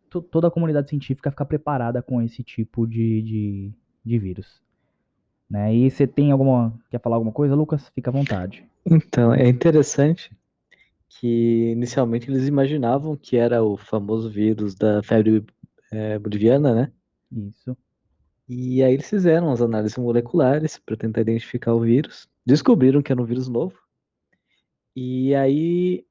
toda 0.08 0.48
a 0.48 0.50
comunidade 0.50 0.88
científica 0.88 1.30
ficar 1.30 1.44
preparada 1.44 2.00
com 2.00 2.22
esse 2.22 2.42
tipo 2.42 2.86
de, 2.86 3.20
de, 3.20 3.72
de 4.08 4.18
vírus. 4.18 4.60
Né? 5.48 5.74
E 5.74 5.90
você 5.90 6.06
tem 6.06 6.30
alguma. 6.32 6.78
Quer 6.90 7.00
falar 7.00 7.16
alguma 7.16 7.32
coisa, 7.32 7.54
Lucas? 7.54 7.88
Fica 7.94 8.10
à 8.10 8.12
vontade. 8.12 8.64
Então, 8.90 9.34
é 9.34 9.46
interessante 9.48 10.30
que 11.08 11.72
inicialmente 11.72 12.30
eles 12.30 12.46
imaginavam 12.46 13.16
que 13.16 13.36
era 13.36 13.62
o 13.62 13.76
famoso 13.76 14.30
vírus 14.30 14.74
da 14.74 15.02
febre 15.02 15.44
é, 15.90 16.18
boliviana, 16.18 16.74
né? 16.74 16.92
Isso. 17.30 17.76
E 18.48 18.82
aí 18.82 18.94
eles 18.94 19.08
fizeram 19.08 19.50
as 19.50 19.60
análises 19.60 19.98
moleculares 19.98 20.78
para 20.78 20.96
tentar 20.96 21.20
identificar 21.20 21.74
o 21.74 21.80
vírus. 21.80 22.28
Descobriram 22.46 23.02
que 23.02 23.12
era 23.12 23.20
um 23.20 23.26
vírus 23.26 23.48
novo. 23.48 23.76
E 24.96 25.34
aí, 25.34 26.04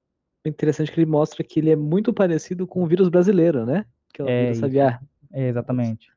o 0.46 0.50
interessante 0.50 0.92
é 0.92 0.94
que 0.94 1.00
ele 1.00 1.10
mostra 1.10 1.44
que 1.44 1.60
ele 1.60 1.72
é 1.72 1.76
muito 1.76 2.14
parecido 2.14 2.68
com 2.68 2.84
o 2.84 2.88
vírus 2.88 3.10
brasileiro, 3.10 3.66
né? 3.66 3.86
Que 4.14 4.22
é 4.22 4.26
o 4.26 4.30
É 4.30 4.44
vírus 4.46 4.64
aviar. 4.64 5.04
É, 5.32 5.48
exatamente. 5.50 6.12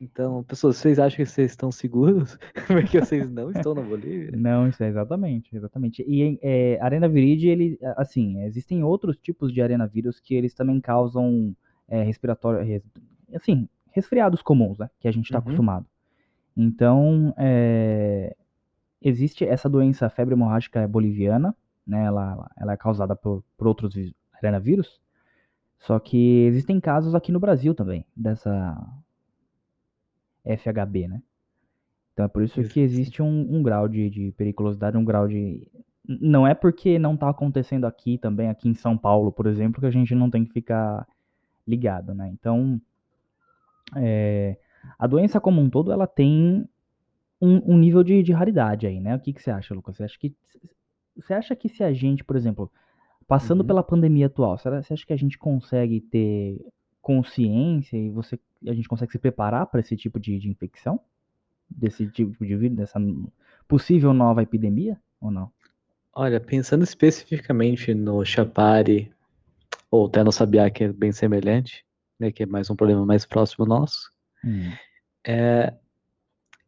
Então, 0.00 0.42
pessoas, 0.42 0.76
vocês 0.76 0.98
acham 0.98 1.16
que 1.16 1.26
vocês 1.26 1.50
estão 1.52 1.70
seguros? 1.72 2.36
Porque 2.66 3.00
vocês 3.00 3.30
não 3.30 3.50
estão 3.50 3.74
na 3.74 3.80
Bolívia? 3.82 4.32
Não, 4.36 4.68
isso 4.68 4.82
é 4.82 4.88
exatamente, 4.88 5.54
exatamente. 5.56 6.02
E 6.06 6.38
é, 6.42 6.78
arenaviride, 6.80 7.48
ele, 7.48 7.78
assim, 7.96 8.40
existem 8.42 8.82
outros 8.84 9.16
tipos 9.16 9.52
de 9.52 9.62
arenavírus 9.62 10.20
que 10.20 10.34
eles 10.34 10.52
também 10.52 10.80
causam 10.80 11.54
é, 11.88 12.02
respiratório, 12.02 12.64
res- 12.64 12.82
assim, 13.34 13.68
resfriados 13.92 14.42
comuns, 14.42 14.78
né? 14.78 14.90
Que 15.00 15.08
a 15.08 15.12
gente 15.12 15.26
está 15.26 15.38
Uhum. 15.38 15.42
acostumado. 15.44 15.86
Então, 16.56 17.32
é, 17.38 18.36
existe 19.00 19.44
essa 19.44 19.68
doença 19.68 20.08
febre 20.10 20.34
hemorrágica 20.34 20.86
boliviana, 20.86 21.54
né? 21.86 22.04
Ela, 22.04 22.50
ela- 22.56 22.72
é 22.72 22.76
causada 22.76 23.14
por, 23.16 23.42
por 23.56 23.66
outros 23.68 23.94
vi- 23.94 24.14
arenavírus. 24.34 25.00
Só 25.78 25.98
que 25.98 26.44
existem 26.46 26.80
casos 26.80 27.14
aqui 27.14 27.30
no 27.30 27.40
Brasil 27.40 27.74
também, 27.74 28.04
dessa 28.16 28.76
FHB, 30.44 31.08
né? 31.08 31.22
Então 32.12 32.24
é 32.24 32.28
por 32.28 32.42
isso 32.42 32.62
que 32.62 32.80
existe 32.80 33.20
um, 33.22 33.56
um 33.56 33.62
grau 33.62 33.88
de, 33.88 34.08
de 34.08 34.32
periculosidade, 34.32 34.96
um 34.96 35.04
grau 35.04 35.26
de. 35.26 35.66
Não 36.06 36.46
é 36.46 36.54
porque 36.54 36.98
não 36.98 37.14
está 37.14 37.28
acontecendo 37.28 37.86
aqui 37.86 38.18
também, 38.18 38.48
aqui 38.48 38.68
em 38.68 38.74
São 38.74 38.96
Paulo, 38.96 39.32
por 39.32 39.46
exemplo, 39.46 39.80
que 39.80 39.86
a 39.86 39.90
gente 39.90 40.14
não 40.14 40.30
tem 40.30 40.44
que 40.44 40.52
ficar 40.52 41.06
ligado, 41.66 42.14
né? 42.14 42.28
Então, 42.28 42.80
é, 43.96 44.56
a 44.98 45.06
doença 45.06 45.40
como 45.40 45.60
um 45.60 45.68
todo, 45.68 45.90
ela 45.90 46.06
tem 46.06 46.68
um, 47.40 47.74
um 47.74 47.78
nível 47.78 48.04
de, 48.04 48.22
de 48.22 48.32
raridade 48.32 48.86
aí, 48.86 49.00
né? 49.00 49.16
O 49.16 49.20
que, 49.20 49.32
que 49.32 49.42
você 49.42 49.50
acha, 49.50 49.74
Lucas? 49.74 49.96
Você 49.96 50.04
acha 50.04 50.18
que, 50.18 50.34
você 51.16 51.34
acha 51.34 51.56
que 51.56 51.68
se 51.68 51.82
a 51.82 51.92
gente, 51.92 52.22
por 52.22 52.36
exemplo, 52.36 52.70
passando 53.26 53.60
Uhum. 53.60 53.66
pela 53.66 53.82
pandemia 53.82 54.26
atual, 54.26 54.56
você 54.58 54.68
acha 54.92 55.06
que 55.06 55.12
a 55.12 55.18
gente 55.18 55.38
consegue 55.38 56.00
ter 56.00 56.64
consciência 57.00 57.96
e 57.96 58.10
você, 58.10 58.38
a 58.66 58.74
gente 58.74 58.88
consegue 58.88 59.12
se 59.12 59.18
preparar 59.18 59.66
para 59.66 59.80
esse 59.80 59.96
tipo 59.96 60.18
de, 60.20 60.38
de 60.38 60.48
infecção? 60.48 61.00
Desse 61.68 62.06
tipo 62.08 62.44
de 62.44 62.56
vírus, 62.56 62.76
dessa 62.76 63.00
possível 63.66 64.12
nova 64.12 64.42
epidemia 64.42 65.00
ou 65.20 65.30
não? 65.30 65.52
Olha, 66.12 66.40
pensando 66.40 66.84
especificamente 66.84 67.92
no 67.94 68.24
Chapari, 68.24 69.12
ou 69.90 70.06
até 70.06 70.22
no 70.24 70.32
Sabiá, 70.32 70.70
que 70.70 70.84
é 70.84 70.92
bem 70.92 71.12
semelhante, 71.12 71.84
né, 72.18 72.30
que 72.32 72.42
é 72.44 72.46
mais 72.46 72.70
um 72.70 72.76
problema 72.76 73.04
mais 73.06 73.26
próximo 73.26 73.66
nosso, 73.66 74.12
Hum, 74.44 74.78
é, 75.26 75.74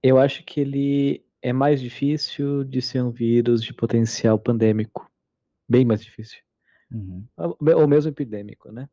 eu 0.02 0.18
acho 0.18 0.44
que 0.44 0.60
ele 0.60 1.24
é 1.42 1.52
mais 1.52 1.80
difícil 1.80 2.64
de 2.64 2.80
ser 2.82 3.02
um 3.02 3.10
vírus 3.10 3.62
de 3.62 3.72
potencial 3.74 4.38
pandêmico. 4.38 5.10
Bem 5.68 5.84
mais 5.84 6.02
difícil. 6.04 6.38
uhum, 6.90 7.28
Ou 7.36 7.56
ou 7.60 7.88
mesmo 7.88 8.10
epidêmico, 8.10 8.70
né? 8.72 8.88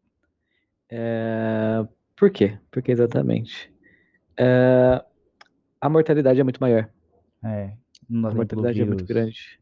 É, 0.89 1.85
por 2.23 2.31
quê? 2.31 2.57
Porque 2.71 2.89
exatamente. 2.89 3.69
é, 4.39 5.03
a 5.81 5.89
mortalidade 5.89 6.39
é 6.39 6.43
muito 6.43 6.61
maior. 6.61 6.89
É, 7.43 7.73
não 8.09 8.29
A 8.29 8.33
mortalidade 8.33 8.81
é 8.81 8.85
muito 8.85 9.05
grande. 9.05 9.59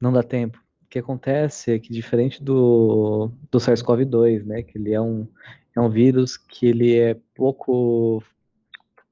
Não 0.00 0.10
dá 0.10 0.22
tempo. 0.22 0.58
O 0.80 0.86
que 0.88 0.98
acontece 0.98 1.72
é 1.72 1.78
que 1.78 1.92
diferente 1.92 2.42
do, 2.42 3.30
do 3.50 3.58
SARS-CoV-2, 3.58 4.46
né, 4.46 4.62
que 4.62 4.78
ele 4.78 4.94
é 4.94 5.00
um, 5.00 5.28
é 5.76 5.80
um 5.82 5.90
vírus 5.90 6.38
que 6.38 6.64
ele 6.64 6.96
é 6.96 7.12
pouco, 7.34 8.22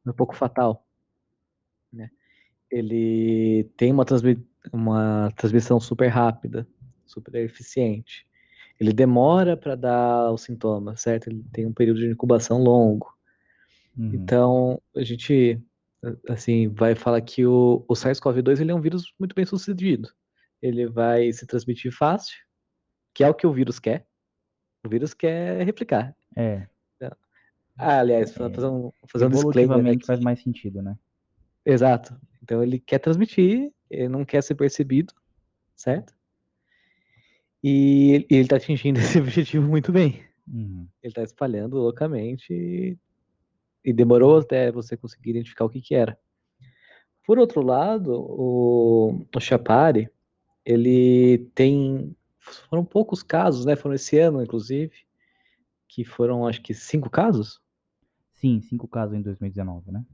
é 0.08 0.12
pouco 0.12 0.34
fatal, 0.34 0.86
né? 1.92 2.08
Ele 2.70 3.70
tem 3.76 3.92
uma, 3.92 4.06
transmi 4.06 4.42
uma 4.72 5.30
transmissão 5.36 5.78
super 5.78 6.08
rápida, 6.08 6.66
super 7.04 7.34
eficiente. 7.34 8.26
Ele 8.80 8.92
demora 8.92 9.56
para 9.56 9.74
dar 9.76 10.32
os 10.32 10.42
sintomas, 10.42 11.00
certo? 11.00 11.28
Ele 11.28 11.44
tem 11.52 11.66
um 11.66 11.72
período 11.72 12.00
de 12.00 12.08
incubação 12.10 12.62
longo. 12.62 13.12
Uhum, 13.98 14.14
Então, 14.14 14.80
a 14.96 15.02
gente 15.02 15.60
assim 16.28 16.68
vai 16.68 16.94
falar 16.94 17.20
que 17.22 17.46
o, 17.46 17.84
o 17.88 17.94
SARS-CoV-2 17.94 18.60
ele 18.60 18.70
é 18.70 18.74
um 18.74 18.80
vírus 18.80 19.14
muito 19.18 19.34
bem 19.34 19.44
sucedido. 19.44 20.08
Ele 20.60 20.86
vai 20.86 21.32
se 21.32 21.46
transmitir 21.46 21.92
fácil, 21.92 22.36
que 23.14 23.24
é 23.24 23.28
o 23.28 23.34
que 23.34 23.46
o 23.46 23.52
vírus 23.52 23.78
quer. 23.78 24.06
O 24.84 24.88
vírus 24.88 25.14
quer 25.14 25.64
replicar. 25.64 26.14
É, 26.36 26.66
Ah, 27.76 27.98
aliás, 28.00 28.30
É, 28.30 28.34
fazer 28.34 28.66
um, 28.68 28.92
fazer 29.08 29.26
um 29.26 29.30
disclaimer, 29.30 29.82
né, 29.82 29.96
que- 29.96 30.06
faz 30.06 30.20
mais 30.20 30.40
sentido, 30.40 30.80
né? 30.82 30.96
Exato. 31.64 32.16
Então 32.42 32.62
ele 32.62 32.78
quer 32.78 32.98
transmitir, 32.98 33.72
ele 33.90 34.08
não 34.08 34.24
quer 34.24 34.42
ser 34.42 34.54
percebido, 34.54 35.12
certo? 35.74 36.14
E 37.64 38.26
ele- 38.30 38.42
está 38.42 38.56
atingindo 38.56 38.98
esse 39.00 39.18
objetivo 39.18 39.66
muito 39.66 39.90
bem. 39.90 40.22
Uhum, 40.46 40.86
Ele 41.02 41.10
está 41.10 41.22
espalhando 41.22 41.78
loucamente 41.78 42.52
e, 42.52 42.98
e 43.82 43.92
demorou 43.92 44.38
até 44.38 44.70
você 44.70 44.96
conseguir 44.96 45.30
identificar 45.30 45.64
o 45.64 45.70
que, 45.70 45.80
que 45.80 45.94
era. 45.94 46.18
Por 47.26 47.38
outro 47.38 47.62
lado, 47.62 48.12
o, 48.12 49.24
o 49.34 49.40
Chapari, 49.40 50.10
ele 50.64 51.38
tem. 51.54 52.14
Foram 52.68 52.84
poucos 52.84 53.22
casos, 53.22 53.64
né? 53.64 53.74
Foram 53.74 53.94
esse 53.94 54.18
ano, 54.18 54.42
inclusive, 54.42 54.92
que 55.88 56.04
foram 56.04 56.46
acho 56.46 56.60
que 56.60 56.74
cinco 56.74 57.08
casos, 57.08 57.62
Sim, 58.34 58.60
cinco 58.60 58.86
casos 58.86 59.16
em 59.16 59.22
2019, 59.22 59.90
né? 59.90 60.04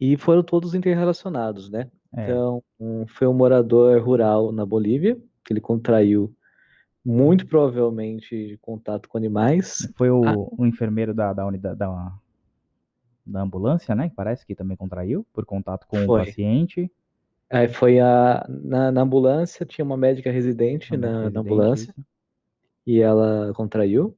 e 0.00 0.16
foram 0.16 0.42
todos 0.42 0.74
interrelacionados, 0.74 1.68
né? 1.68 1.90
É, 2.16 2.24
Então, 2.24 2.62
um, 2.80 3.06
foi 3.06 3.26
um 3.26 3.34
morador 3.34 4.00
rural 4.02 4.52
na 4.52 4.64
Bolívia, 4.64 5.20
que 5.44 5.52
ele 5.52 5.60
contraiu 5.60 6.34
muito 7.04 7.46
provavelmente 7.46 8.48
de 8.48 8.56
contato 8.58 9.08
com 9.08 9.18
animais. 9.18 9.90
foi 9.96 10.10
o, 10.10 10.24
ah. 10.24 10.34
o 10.36 10.66
enfermeiro 10.66 11.14
da, 11.14 11.32
da 11.32 11.46
unidade 11.46 11.78
da, 11.78 12.12
da 13.24 13.42
ambulância, 13.42 13.94
né? 13.94 14.08
Que 14.08 14.14
parece 14.14 14.44
que 14.44 14.54
também 14.54 14.76
contraiu 14.76 15.26
por 15.32 15.44
contato 15.44 15.86
com 15.86 16.02
o 16.02 16.06
Foi. 16.06 16.26
paciente. 16.26 16.90
Aí 17.50 17.68
foi 17.68 17.98
a. 17.98 18.46
Na, 18.48 18.92
na 18.92 19.02
ambulância, 19.02 19.64
tinha 19.64 19.84
uma 19.84 19.96
médica 19.96 20.30
residente 20.30 20.92
uma 20.92 20.98
na, 20.98 21.08
residente, 21.08 21.34
na 21.34 21.40
ambulância, 21.40 21.90
isso. 21.90 22.06
e 22.86 23.00
ela 23.00 23.52
contraiu. 23.54 24.16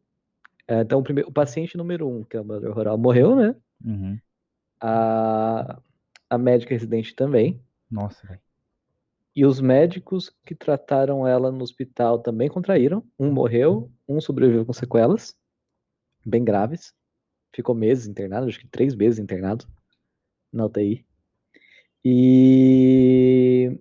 É, 0.66 0.80
Então, 0.80 1.00
o, 1.00 1.02
primeiro, 1.02 1.28
o 1.28 1.32
paciente 1.32 1.76
número 1.76 2.08
um, 2.08 2.24
que 2.24 2.36
é 2.36 2.40
o 2.40 2.44
morador 2.44 2.74
rural, 2.74 2.98
morreu, 2.98 3.36
né? 3.36 3.54
Uhum. 3.84 4.18
A, 4.80 5.80
a 6.28 6.38
médica 6.38 6.74
residente 6.74 7.14
também. 7.14 7.60
Nossa, 7.90 8.26
velho. 8.26 8.40
E 9.34 9.46
os 9.46 9.60
médicos 9.60 10.34
que 10.44 10.54
trataram 10.54 11.26
ela 11.26 11.52
no 11.52 11.62
hospital 11.62 12.18
também 12.18 12.48
contraíram. 12.48 13.04
Um 13.18 13.32
morreu, 13.32 13.90
um 14.08 14.20
sobreviveu 14.20 14.66
com 14.66 14.72
sequelas, 14.72 15.36
bem 16.26 16.44
graves. 16.44 16.92
Ficou 17.54 17.74
meses 17.74 18.06
internado, 18.06 18.46
acho 18.46 18.60
que 18.60 18.68
três 18.68 18.94
meses 18.94 19.18
internado 19.18 19.66
na 20.52 20.66
UTI. 20.66 21.04
E 22.04 23.78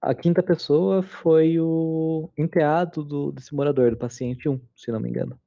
a 0.00 0.14
quinta 0.14 0.42
pessoa 0.42 1.02
foi 1.02 1.58
o 1.58 2.30
enteado 2.36 3.02
do, 3.04 3.32
desse 3.32 3.54
morador, 3.54 3.90
do 3.90 3.96
paciente 3.96 4.48
1, 4.48 4.60
se 4.76 4.92
não 4.92 5.00
me 5.00 5.08
engano. 5.08 5.38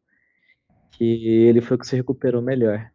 Que 0.91 1.45
ele 1.47 1.61
foi 1.61 1.77
o 1.77 1.79
que 1.79 1.87
se 1.87 1.95
recuperou 1.95 2.41
melhor. 2.41 2.91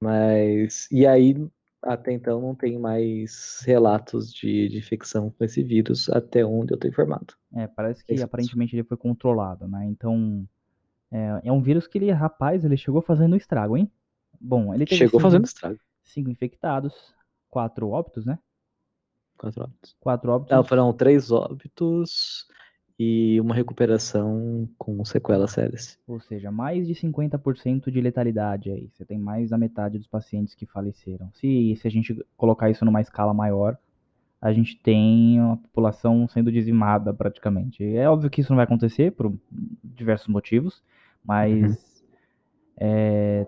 Mas. 0.00 0.88
E 0.90 1.06
aí, 1.06 1.34
até 1.82 2.12
então, 2.12 2.40
não 2.40 2.54
tem 2.54 2.78
mais 2.78 3.60
relatos 3.66 4.32
de, 4.32 4.68
de 4.68 4.78
infecção 4.78 5.30
com 5.30 5.44
esse 5.44 5.62
vírus, 5.62 6.08
até 6.08 6.44
onde 6.44 6.72
eu 6.74 6.78
tô 6.78 6.88
informado. 6.88 7.34
É, 7.54 7.66
parece 7.66 8.04
que 8.04 8.14
Esse- 8.14 8.22
aparentemente 8.22 8.74
ele 8.74 8.84
foi 8.84 8.96
controlado, 8.96 9.68
né? 9.68 9.84
Então, 9.86 10.46
é, 11.12 11.42
é 11.48 11.52
um 11.52 11.62
vírus 11.62 11.86
que 11.86 11.98
ele, 11.98 12.10
rapaz, 12.12 12.64
ele 12.64 12.76
chegou 12.76 13.02
fazendo 13.02 13.36
estrago, 13.36 13.76
hein? 13.76 13.90
Bom, 14.40 14.74
ele 14.74 14.86
teve 14.86 15.06
Chegou 15.06 15.20
cinco, 15.20 15.22
fazendo 15.22 15.44
estrago. 15.44 15.78
cinco 16.04 16.30
infectados, 16.30 17.14
quatro 17.50 17.90
óbitos, 17.90 18.26
né? 18.26 18.38
Quatro 19.36 19.64
óbitos. 19.64 19.96
Quatro 20.00 20.32
óbitos. 20.32 20.52
Não, 20.52 20.64
foram 20.64 20.92
três 20.92 21.30
óbitos 21.30 22.46
e 22.98 23.40
uma 23.40 23.54
recuperação 23.54 24.68
com 24.78 25.04
sequelas 25.04 25.50
sérias. 25.52 25.98
Ou 26.06 26.20
seja, 26.20 26.50
mais 26.50 26.86
de 26.86 26.94
50% 26.94 27.90
de 27.90 28.00
letalidade 28.00 28.70
aí. 28.70 28.88
Você 28.92 29.04
tem 29.04 29.18
mais 29.18 29.50
da 29.50 29.58
metade 29.58 29.98
dos 29.98 30.06
pacientes 30.06 30.54
que 30.54 30.66
faleceram. 30.66 31.30
Se, 31.34 31.74
se 31.76 31.86
a 31.88 31.90
gente 31.90 32.16
colocar 32.36 32.70
isso 32.70 32.84
numa 32.84 33.00
escala 33.00 33.34
maior, 33.34 33.76
a 34.40 34.52
gente 34.52 34.76
tem 34.76 35.40
uma 35.40 35.56
população 35.56 36.26
sendo 36.28 36.50
dizimada 36.50 37.14
praticamente. 37.14 37.84
É 37.84 38.08
óbvio 38.08 38.30
que 38.30 38.40
isso 38.40 38.50
não 38.50 38.56
vai 38.56 38.64
acontecer 38.64 39.12
por 39.12 39.32
diversos 39.84 40.28
motivos, 40.28 40.82
mas 41.24 42.04
é, 42.76 43.46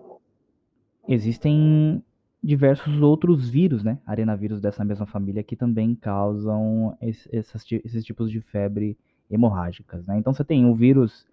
existem 1.08 2.02
diversos 2.42 3.00
outros 3.00 3.48
vírus, 3.48 3.82
né? 3.82 3.98
Arenavírus 4.06 4.60
dessa 4.60 4.84
mesma 4.84 5.06
família 5.06 5.42
que 5.42 5.56
também 5.56 5.94
causam 5.94 6.96
esse- 7.00 7.28
essas 7.34 7.64
ti- 7.64 7.80
esses 7.84 8.04
tipos 8.04 8.30
de 8.30 8.40
febre 8.40 8.96
hemorrágicas, 9.30 10.06
né? 10.06 10.18
Então 10.18 10.32
você 10.32 10.44
tem 10.44 10.66
o 10.66 10.74
vírus 10.74 11.26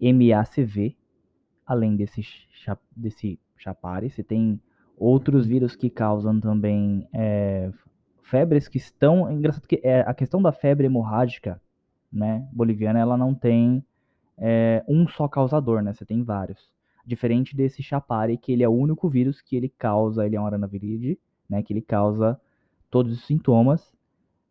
MACV, 0.00 0.96
além 1.66 1.96
desse, 1.96 2.22
desse 2.96 3.38
chapare, 3.56 4.10
você 4.10 4.22
tem 4.22 4.60
outros 4.96 5.46
vírus 5.46 5.74
que 5.74 5.88
causam 5.88 6.40
também 6.40 7.08
é, 7.12 7.70
febres 8.22 8.68
que 8.68 8.78
estão. 8.78 9.28
É 9.28 9.32
engraçado 9.32 9.66
que 9.66 9.80
é, 9.82 10.00
a 10.00 10.14
questão 10.14 10.42
da 10.42 10.52
febre 10.52 10.86
hemorrágica 10.86 11.60
né, 12.12 12.46
boliviana, 12.52 12.98
ela 12.98 13.16
não 13.16 13.34
tem 13.34 13.84
é, 14.36 14.84
um 14.86 15.08
só 15.08 15.26
causador, 15.28 15.82
né? 15.82 15.92
Você 15.92 16.04
tem 16.04 16.22
vários. 16.22 16.70
Diferente 17.04 17.56
desse 17.56 17.82
chapare, 17.82 18.36
que 18.36 18.52
ele 18.52 18.62
é 18.62 18.68
o 18.68 18.72
único 18.72 19.08
vírus 19.08 19.40
que 19.40 19.56
ele 19.56 19.68
causa, 19.68 20.24
ele 20.24 20.36
é 20.36 20.40
um 20.40 20.46
aranaviride, 20.46 21.18
né? 21.48 21.62
Que 21.62 21.72
ele 21.72 21.82
causa 21.82 22.40
todos 22.90 23.12
os 23.12 23.26
sintomas, 23.26 23.92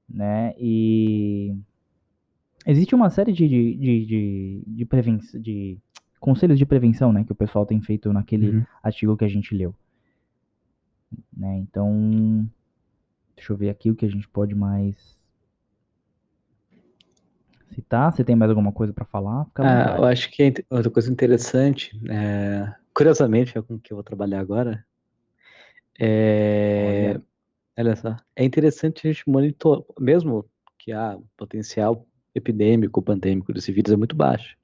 né? 0.09 0.53
E 0.57 1.55
existe 2.65 2.95
uma 2.95 3.09
série 3.09 3.31
de, 3.31 3.47
de, 3.47 3.75
de, 3.75 4.05
de, 4.05 4.63
de, 4.67 4.85
prevenção, 4.85 5.39
de 5.39 5.77
conselhos 6.19 6.57
de 6.57 6.65
prevenção, 6.65 7.11
né? 7.11 7.23
Que 7.23 7.31
o 7.31 7.35
pessoal 7.35 7.65
tem 7.65 7.81
feito 7.81 8.11
naquele 8.13 8.49
uhum. 8.49 8.65
artigo 8.83 9.17
que 9.17 9.25
a 9.25 9.29
gente 9.29 9.55
leu. 9.55 9.73
Né? 11.35 11.57
Então, 11.57 12.47
deixa 13.35 13.51
eu 13.51 13.57
ver 13.57 13.69
aqui 13.69 13.89
o 13.89 13.95
que 13.95 14.05
a 14.05 14.09
gente 14.09 14.27
pode 14.27 14.55
mais 14.55 15.17
citar. 17.73 18.11
Você 18.11 18.23
tem 18.23 18.35
mais 18.35 18.49
alguma 18.49 18.71
coisa 18.71 18.93
para 18.93 19.05
falar? 19.05 19.47
Ah, 19.55 19.95
eu 19.97 20.05
acho 20.05 20.29
que 20.29 20.43
é 20.43 20.53
outra 20.69 20.91
coisa 20.91 21.11
interessante, 21.11 21.99
é, 22.09 22.73
curiosamente, 22.93 23.57
é 23.57 23.61
com 23.61 23.79
que 23.79 23.91
eu 23.91 23.97
vou 23.97 24.03
trabalhar 24.03 24.39
agora. 24.39 24.85
É, 25.99 27.11
olha. 27.11 27.23
olha 27.77 27.95
só, 27.95 28.15
é 28.35 28.43
interessante 28.43 29.07
a 29.07 29.11
gente 29.11 29.29
monitorar, 29.29 29.85
mesmo 29.99 30.45
que 30.77 30.91
há 30.91 31.17
potencial 31.37 32.07
epidêmico, 32.33 33.01
pandêmico 33.01 33.53
desse 33.53 33.71
vírus 33.71 33.91
é 33.91 33.95
muito 33.95 34.15
baixo. 34.15 34.57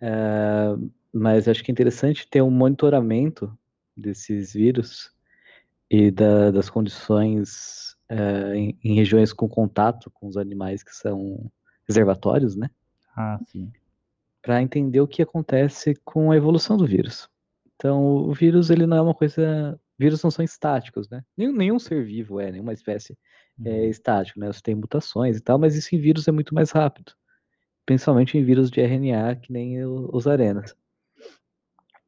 É, 0.00 0.76
mas 1.12 1.48
acho 1.48 1.62
que 1.62 1.70
é 1.70 1.72
interessante 1.72 2.28
ter 2.28 2.42
um 2.42 2.50
monitoramento 2.50 3.56
desses 3.96 4.52
vírus 4.52 5.12
e 5.90 6.10
da, 6.10 6.50
das 6.50 6.68
condições 6.68 7.96
é, 8.08 8.56
em, 8.56 8.78
em, 8.82 8.94
regiões 8.94 9.32
com 9.32 9.48
contato 9.48 10.10
com 10.10 10.26
os 10.26 10.36
animais 10.36 10.82
que 10.82 10.94
são 10.94 11.50
reservatórios, 11.86 12.56
né? 12.56 12.68
Ah, 13.16 13.38
sim. 13.46 13.70
Para 14.42 14.60
entender 14.60 15.00
o 15.00 15.08
que 15.08 15.22
acontece 15.22 15.94
com 16.04 16.30
a 16.30 16.36
evolução 16.36 16.76
do 16.76 16.86
vírus. 16.86 17.28
Então, 17.76 18.04
o 18.04 18.32
vírus 18.32 18.70
ele 18.70 18.86
não 18.86 18.96
é 18.96 19.00
uma 19.00 19.14
coisa, 19.14 19.78
vírus 19.98 20.22
não 20.22 20.30
são 20.30 20.44
estáticos, 20.44 21.08
né? 21.08 21.22
Nenhum, 21.36 21.52
nenhum 21.52 21.78
ser 21.78 22.04
vivo 22.04 22.40
é, 22.40 22.50
nenhuma 22.50 22.72
espécie 22.72 23.16
é 23.64 23.70
uhum. 23.70 23.76
é 23.76 23.86
estático, 23.86 24.40
né? 24.40 24.52
Você 24.52 24.60
tem 24.62 24.74
mutações 24.74 25.36
e 25.36 25.40
tal, 25.40 25.58
mas 25.58 25.76
isso 25.76 25.94
em 25.94 25.98
vírus 25.98 26.26
é 26.28 26.32
muito 26.32 26.54
mais 26.54 26.70
rápido. 26.70 27.12
Principalmente 27.86 28.36
em 28.38 28.44
vírus 28.44 28.70
de 28.70 28.80
RNA, 28.80 29.36
que 29.36 29.52
nem 29.52 29.84
os 29.84 30.26
arenas. 30.26 30.74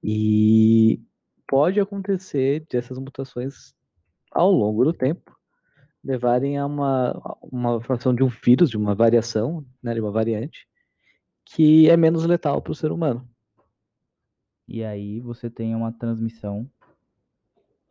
E 0.02 1.02
pode 1.46 1.78
acontecer 1.80 2.66
dessas 2.70 2.98
mutações 2.98 3.74
ao 4.32 4.50
longo 4.50 4.84
do 4.84 4.92
tempo 4.92 5.36
levarem 6.06 6.56
a 6.56 6.64
uma, 6.64 7.38
uma 7.42 7.80
formação 7.80 8.14
de 8.14 8.22
um 8.22 8.28
vírus, 8.28 8.70
de 8.70 8.76
uma 8.76 8.94
variação, 8.94 9.66
né, 9.82 9.92
de 9.92 10.00
uma 10.00 10.12
variante, 10.12 10.66
que 11.44 11.90
é 11.90 11.96
menos 11.96 12.24
letal 12.24 12.62
para 12.62 12.70
o 12.70 12.74
ser 12.74 12.92
humano. 12.92 13.28
E 14.68 14.84
aí 14.84 15.20
você 15.20 15.50
tem 15.50 15.74
uma 15.74 15.92
transmissão 15.92 16.70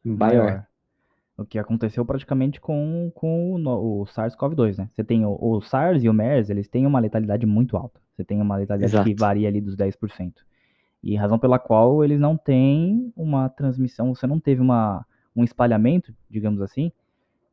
maior. 0.10 0.46
maior. 0.46 0.68
O 1.38 1.44
que 1.44 1.60
aconteceu 1.60 2.06
praticamente 2.06 2.62
com, 2.62 3.12
com 3.14 3.56
o, 3.56 4.02
o 4.02 4.06
SARS-CoV-2, 4.06 4.78
né? 4.78 4.90
Você 4.94 5.04
tem 5.04 5.26
o, 5.26 5.38
o, 5.40 5.62
SARS 5.62 6.02
e 6.04 6.08
o 6.08 6.14
MERS, 6.14 6.50
eles 6.50 6.70
têm 6.70 6.86
uma 6.86 7.00
letalidade 7.00 7.46
muito 7.46 7.76
alta. 7.76 8.00
Você 8.16 8.24
tem 8.24 8.42
uma 8.42 8.56
letalidade 8.56 8.94
Exato. 8.94 9.10
que 9.10 9.14
varia 9.14 9.50
ali 9.50 9.60
dos 9.60 9.76
10%. 9.76 10.34
E 11.04 11.16
razão 11.16 11.38
pela 11.38 11.60
qual 11.60 12.04
eles 12.04 12.20
não 12.20 12.38
têm 12.38 13.12
uma 13.18 13.50
transmissão, 13.50 14.16
você 14.16 14.26
não 14.26 14.40
teve 14.40 14.62
uma, 14.62 15.06
um 15.36 15.44
espalhamento, 15.44 16.16
digamos 16.30 16.62
assim, 16.62 16.92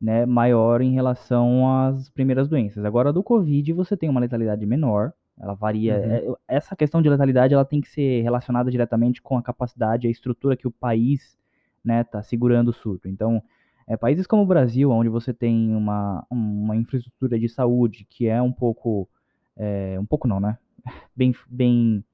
né, 0.01 0.25
maior 0.25 0.81
em 0.81 0.93
relação 0.93 1.69
às 1.69 2.09
primeiras 2.09 2.49
doenças. 2.49 2.85
Agora, 2.85 3.13
do 3.13 3.23
Covid, 3.23 3.73
você 3.73 3.97
tem 3.97 4.09
uma 4.09 4.21
letalidade 4.21 4.65
menor, 4.65 5.13
ela 5.39 5.55
varia. 5.55 5.97
Uhum. 5.97 6.35
É, 6.49 6.57
essa 6.57 6.77
questão 6.77 7.03
de 7.03 7.09
letalidade 7.09 7.53
ela 7.53 7.65
tem 7.65 7.81
que 7.81 7.89
ser 7.89 8.23
relacionada 8.23 8.71
diretamente 8.71 9.21
com 9.21 9.37
a 9.37 9.43
capacidade, 9.43 10.07
a 10.07 10.11
estrutura 10.11 10.57
que 10.57 10.69
o 10.69 10.71
país 10.71 11.37
né, 11.85 12.05
tá 12.05 12.23
segurando 12.23 12.69
o 12.69 12.73
surto. 12.73 13.09
Então, 13.09 13.43
é, 13.87 13.97
países 13.97 14.27
como 14.27 14.43
o 14.43 14.47
Brasil, 14.47 14.91
onde 14.91 15.09
você 15.09 15.35
tem 15.35 15.75
uma, 15.75 16.25
uma 16.31 16.77
infraestrutura 16.77 17.39
de 17.39 17.49
saúde 17.49 18.07
que 18.09 18.29
é 18.29 18.41
um 18.41 18.53
pouco. 18.53 19.09
É, 19.57 19.99
um 20.01 20.07
pouco 20.07 20.27
não, 20.27 20.41
né? 20.41 20.59
Bem. 21.15 21.35
bem 21.49 22.05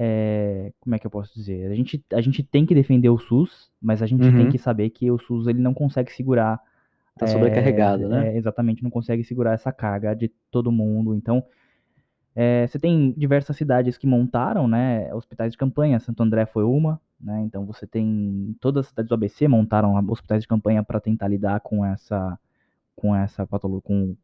é, 0.00 0.72
como 0.78 0.94
é 0.94 0.98
que 0.98 1.06
eu 1.06 1.10
posso 1.10 1.34
dizer? 1.34 1.68
A 1.68 1.74
gente, 1.74 2.04
a 2.12 2.20
gente 2.20 2.44
tem 2.44 2.64
que 2.64 2.72
defender 2.72 3.08
o 3.08 3.18
SUS, 3.18 3.68
mas 3.82 4.00
a 4.00 4.06
gente 4.06 4.22
uhum. 4.22 4.36
tem 4.36 4.48
que 4.48 4.56
saber 4.56 4.90
que 4.90 5.10
o 5.10 5.18
SUS 5.18 5.48
ele 5.48 5.58
não 5.58 5.74
consegue 5.74 6.12
segurar. 6.12 6.60
Tá 7.18 7.26
sobrecarregado, 7.26 8.04
é, 8.04 8.08
né? 8.08 8.28
É, 8.28 8.36
exatamente, 8.36 8.84
não 8.84 8.90
consegue 8.90 9.24
segurar 9.24 9.54
essa 9.54 9.72
carga 9.72 10.14
de 10.14 10.30
todo 10.52 10.70
mundo. 10.70 11.16
Então, 11.16 11.42
é, 12.40 12.68
você 12.68 12.78
tem 12.78 13.12
diversas 13.16 13.56
cidades 13.56 13.98
que 13.98 14.06
montaram, 14.06 14.68
né, 14.68 15.12
hospitais 15.12 15.50
de 15.50 15.58
campanha. 15.58 15.98
Santo 15.98 16.22
André 16.22 16.46
foi 16.46 16.62
uma, 16.62 17.00
né? 17.20 17.42
Então 17.42 17.66
você 17.66 17.84
tem 17.84 18.54
todas 18.60 18.84
as 18.84 18.90
cidades 18.90 19.08
do 19.08 19.14
ABC 19.16 19.48
montaram 19.48 19.96
hospitais 20.08 20.42
de 20.42 20.46
campanha 20.46 20.84
para 20.84 21.00
tentar 21.00 21.26
lidar 21.26 21.58
com 21.58 21.84
essa 21.84 22.38
com 22.94 23.12
essa 23.12 23.44
patologia 23.44 23.82
com, 23.82 24.16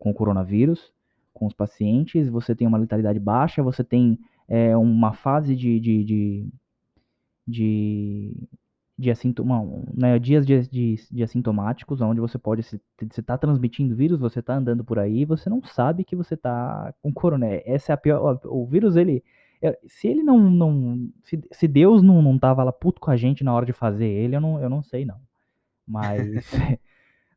com 0.00 0.10
o 0.10 0.14
coronavírus, 0.14 0.92
com 1.32 1.46
os 1.46 1.54
pacientes. 1.54 2.28
Você 2.28 2.56
tem 2.56 2.66
uma 2.66 2.76
letalidade 2.76 3.20
baixa, 3.20 3.62
você 3.62 3.84
tem 3.84 4.18
é, 4.48 4.76
uma 4.76 5.12
fase 5.12 5.54
de, 5.54 5.78
de, 5.78 6.02
de, 6.02 6.48
de, 7.46 8.48
de 9.00 9.10
assintoma, 9.10 9.64
né, 9.94 10.18
dias 10.18 10.46
de, 10.46 10.68
de, 10.68 10.96
de, 11.10 11.22
assintomáticos, 11.22 12.02
onde 12.02 12.20
você 12.20 12.38
pode, 12.38 12.62
se 12.62 12.78
está 12.98 13.38
transmitindo 13.38 13.96
vírus, 13.96 14.20
você 14.20 14.40
está 14.40 14.54
andando 14.54 14.84
por 14.84 14.98
aí, 14.98 15.24
você 15.24 15.48
não 15.48 15.62
sabe 15.62 16.04
que 16.04 16.14
você 16.14 16.34
está 16.34 16.92
com 17.00 17.10
corona. 17.10 17.46
Essa 17.64 17.92
é 17.92 17.94
a 17.94 17.96
pior. 17.96 18.38
O 18.44 18.66
vírus, 18.66 18.96
ele. 18.96 19.24
É, 19.62 19.78
se 19.86 20.06
ele 20.06 20.22
não. 20.22 20.38
não 20.38 21.08
se, 21.22 21.42
se 21.50 21.66
Deus 21.66 22.02
não, 22.02 22.20
não 22.20 22.38
tava 22.38 22.62
lá 22.62 22.72
puto 22.72 23.00
com 23.00 23.10
a 23.10 23.16
gente 23.16 23.42
na 23.42 23.54
hora 23.54 23.64
de 23.64 23.72
fazer 23.72 24.06
ele, 24.06 24.36
eu 24.36 24.40
não, 24.40 24.60
eu 24.60 24.68
não 24.68 24.82
sei, 24.82 25.06
não. 25.06 25.18
Mas. 25.86 26.20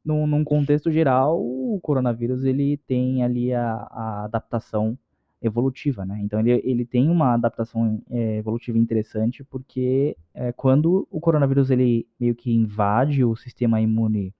num, 0.04 0.28
num 0.28 0.44
contexto 0.44 0.92
geral, 0.92 1.40
o 1.40 1.80
coronavírus 1.82 2.44
ele 2.44 2.76
tem 2.76 3.24
ali 3.24 3.54
a, 3.54 3.88
a 3.90 4.26
adaptação 4.26 4.98
evolutiva, 5.44 6.06
né? 6.06 6.20
Então 6.22 6.40
ele, 6.40 6.62
ele 6.64 6.86
tem 6.86 7.10
uma 7.10 7.34
adaptação 7.34 8.02
é, 8.10 8.38
evolutiva 8.38 8.78
interessante 8.78 9.44
porque 9.44 10.18
é, 10.34 10.52
quando 10.54 11.08
o 11.12 11.20
coronavírus 11.20 11.70
ele 11.70 12.08
meio 12.20 12.34
que 12.34 12.52
invade 12.52 13.24
o 13.24 13.36
sistema 13.36 13.82
imune 13.82 14.34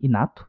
inato, 0.00 0.46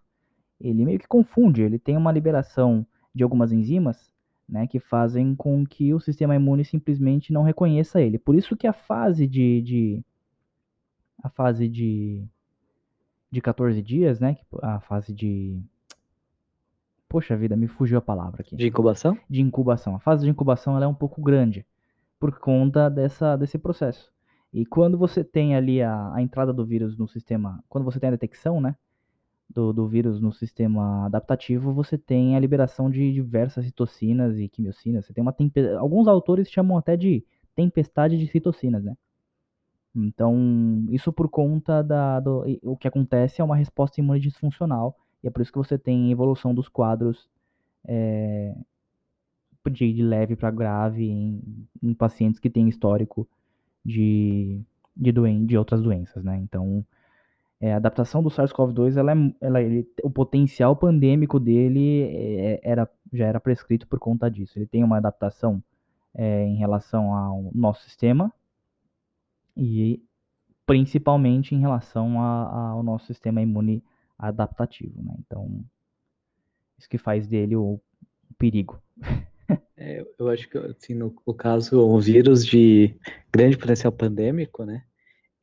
ele 0.60 0.84
meio 0.84 1.00
que 1.00 1.08
confunde, 1.08 1.62
ele 1.62 1.78
tem 1.78 1.96
uma 1.96 2.12
liberação 2.12 2.86
de 3.14 3.24
algumas 3.24 3.52
enzimas, 3.52 4.12
né, 4.48 4.68
que 4.68 4.80
fazem 4.80 5.36
com 5.36 5.66
que 5.66 5.94
o 5.94 6.00
sistema 6.00 6.36
imune 6.36 6.66
simplesmente 6.66 7.32
não 7.32 7.44
reconheça 7.44 8.02
ele. 8.02 8.20
Por 8.20 8.36
isso 8.36 8.56
que 8.56 8.68
a 8.68 8.74
fase 8.74 9.28
de, 9.28 9.62
de 9.62 10.06
a 11.24 11.30
fase 11.30 11.68
de 11.68 12.28
de 13.32 13.42
14 13.42 13.82
dias, 13.82 14.20
né, 14.20 14.38
a 14.62 14.80
fase 14.80 15.14
de 15.14 15.62
Poxa 17.08 17.36
vida, 17.36 17.56
me 17.56 17.68
fugiu 17.68 17.98
a 17.98 18.02
palavra 18.02 18.42
aqui. 18.42 18.56
De 18.56 18.68
incubação? 18.68 19.18
De 19.30 19.42
incubação. 19.42 19.96
A 19.96 20.00
fase 20.00 20.26
de 20.26 20.30
incubação 20.30 20.76
ela 20.76 20.86
é 20.86 20.88
um 20.88 20.94
pouco 20.94 21.22
grande 21.22 21.66
por 22.20 22.40
conta 22.40 22.90
dessa, 22.90 23.36
desse 23.36 23.58
processo. 23.58 24.12
E 24.52 24.66
quando 24.66 24.98
você 24.98 25.24
tem 25.24 25.56
ali 25.56 25.82
a, 25.82 26.14
a 26.14 26.22
entrada 26.22 26.54
do 26.54 26.66
vírus 26.66 26.98
no 26.98 27.08
sistema, 27.08 27.64
quando 27.70 27.84
você 27.84 28.00
tem 28.00 28.08
a 28.08 28.12
detecção, 28.12 28.60
né, 28.60 28.76
do, 29.50 29.72
do 29.72 29.88
vírus 29.88 30.20
no 30.20 30.34
sistema 30.34 31.06
adaptativo, 31.06 31.74
você 31.74 31.98
tem 31.98 32.36
a 32.36 32.40
liberação 32.40 32.90
de 32.90 33.14
diversas 33.14 33.66
citocinas 33.66 34.38
e 34.40 34.48
quimiocinas. 34.48 35.06
Você 35.06 35.14
tem 35.14 35.22
uma 35.22 35.34
tempe... 35.34 35.68
alguns 35.76 36.08
autores 36.08 36.50
chamam 36.50 36.78
até 36.78 36.98
de 36.98 37.24
tempestade 37.56 38.18
de 38.18 38.28
citocinas, 38.28 38.84
né? 38.84 38.96
Então, 39.96 40.86
isso 40.90 41.14
por 41.14 41.30
conta 41.30 41.82
da 41.82 42.20
do, 42.20 42.44
o 42.64 42.76
que 42.76 42.88
acontece 42.88 43.40
é 43.40 43.44
uma 43.44 43.56
resposta 43.56 44.02
imune 44.02 44.20
disfuncional 44.20 44.98
e 45.26 45.28
é 45.28 45.32
por 45.32 45.42
isso 45.42 45.52
que 45.52 45.58
você 45.58 45.76
tem 45.76 46.12
evolução 46.12 46.54
dos 46.54 46.70
quadros 46.70 47.28
é, 47.84 48.56
de, 49.72 50.04
leve 50.04 50.36
para 50.36 50.52
grave 50.52 51.04
em, 51.04 51.68
em, 51.82 51.96
pacientes 51.96 52.40
que 52.40 52.48
têm 52.48 52.70
histórico 52.70 53.28
de, 53.84 54.62
de, 54.96 55.12
doen 55.12 55.48
de 55.48 55.58
outras 55.58 55.82
doenças, 55.82 56.24
né? 56.24 56.38
Então, 56.38 56.86
é, 57.60 57.74
a 57.74 57.78
adaptação 57.78 58.22
do 58.22 58.30
SARS-CoV-2, 58.30 58.98
ela, 58.98 59.14
é, 59.14 59.34
ela 59.42 59.60
o 60.04 60.12
potencial 60.12 60.76
pandêmico 60.76 61.40
dele 61.40 62.04
é, 62.04 62.60
era, 62.62 62.88
já 63.12 63.26
era 63.26 63.40
prescrito 63.40 63.88
por 63.88 63.98
conta 63.98 64.30
disso. 64.30 64.60
Ele 64.60 64.68
tem 64.68 64.84
uma 64.84 64.98
adaptação 64.98 65.60
é, 66.14 66.46
em 66.46 66.56
relação 66.56 67.16
ao 67.16 67.50
nosso 67.52 67.82
sistema 67.82 68.32
e 69.58 70.00
principalmente 70.68 71.56
em 71.56 71.60
relação 71.60 72.22
a, 72.22 72.70
ao 72.70 72.84
nosso 72.84 73.08
sistema 73.08 73.42
imune 73.42 73.84
adaptativo, 74.18 75.02
né? 75.02 75.16
Então, 75.20 75.64
isso 76.78 76.90
que 76.90 76.98
faz 76.98 77.28
dele 77.28 77.56
o, 77.56 77.74
o 78.30 78.34
perigo. 78.38 78.82
É, 79.78 80.04
eu 80.18 80.30
acho 80.30 80.50
que, 80.50 80.58
assim, 80.58 80.96
no, 80.96 81.14
no 81.28 81.34
caso, 81.34 81.80
o 81.80 82.00
vírus 82.00 82.44
de 82.44 82.98
grande 83.32 83.58
potencial 83.58 83.92
pandêmico, 83.92 84.64
né? 84.66 84.84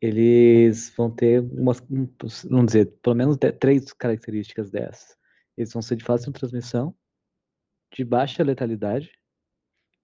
Eles 0.01 0.93
vão 0.97 1.09
ter 1.09 1.41
umas, 1.41 1.81
um, 1.89 2.09
vamos 2.51 2.67
dizer, 2.67 2.87
pelo 3.01 3.15
menos 3.15 3.37
de- 3.37 3.53
três 3.53 3.93
características 3.93 4.71
dessas. 4.73 5.17
Eles 5.57 5.73
vão 5.73 5.81
ser 5.83 5.95
de 5.95 6.03
fácil 6.03 6.33
transmissão, 6.33 6.93
de 7.95 8.05
baixa 8.05 8.43
letalidade 8.43 9.13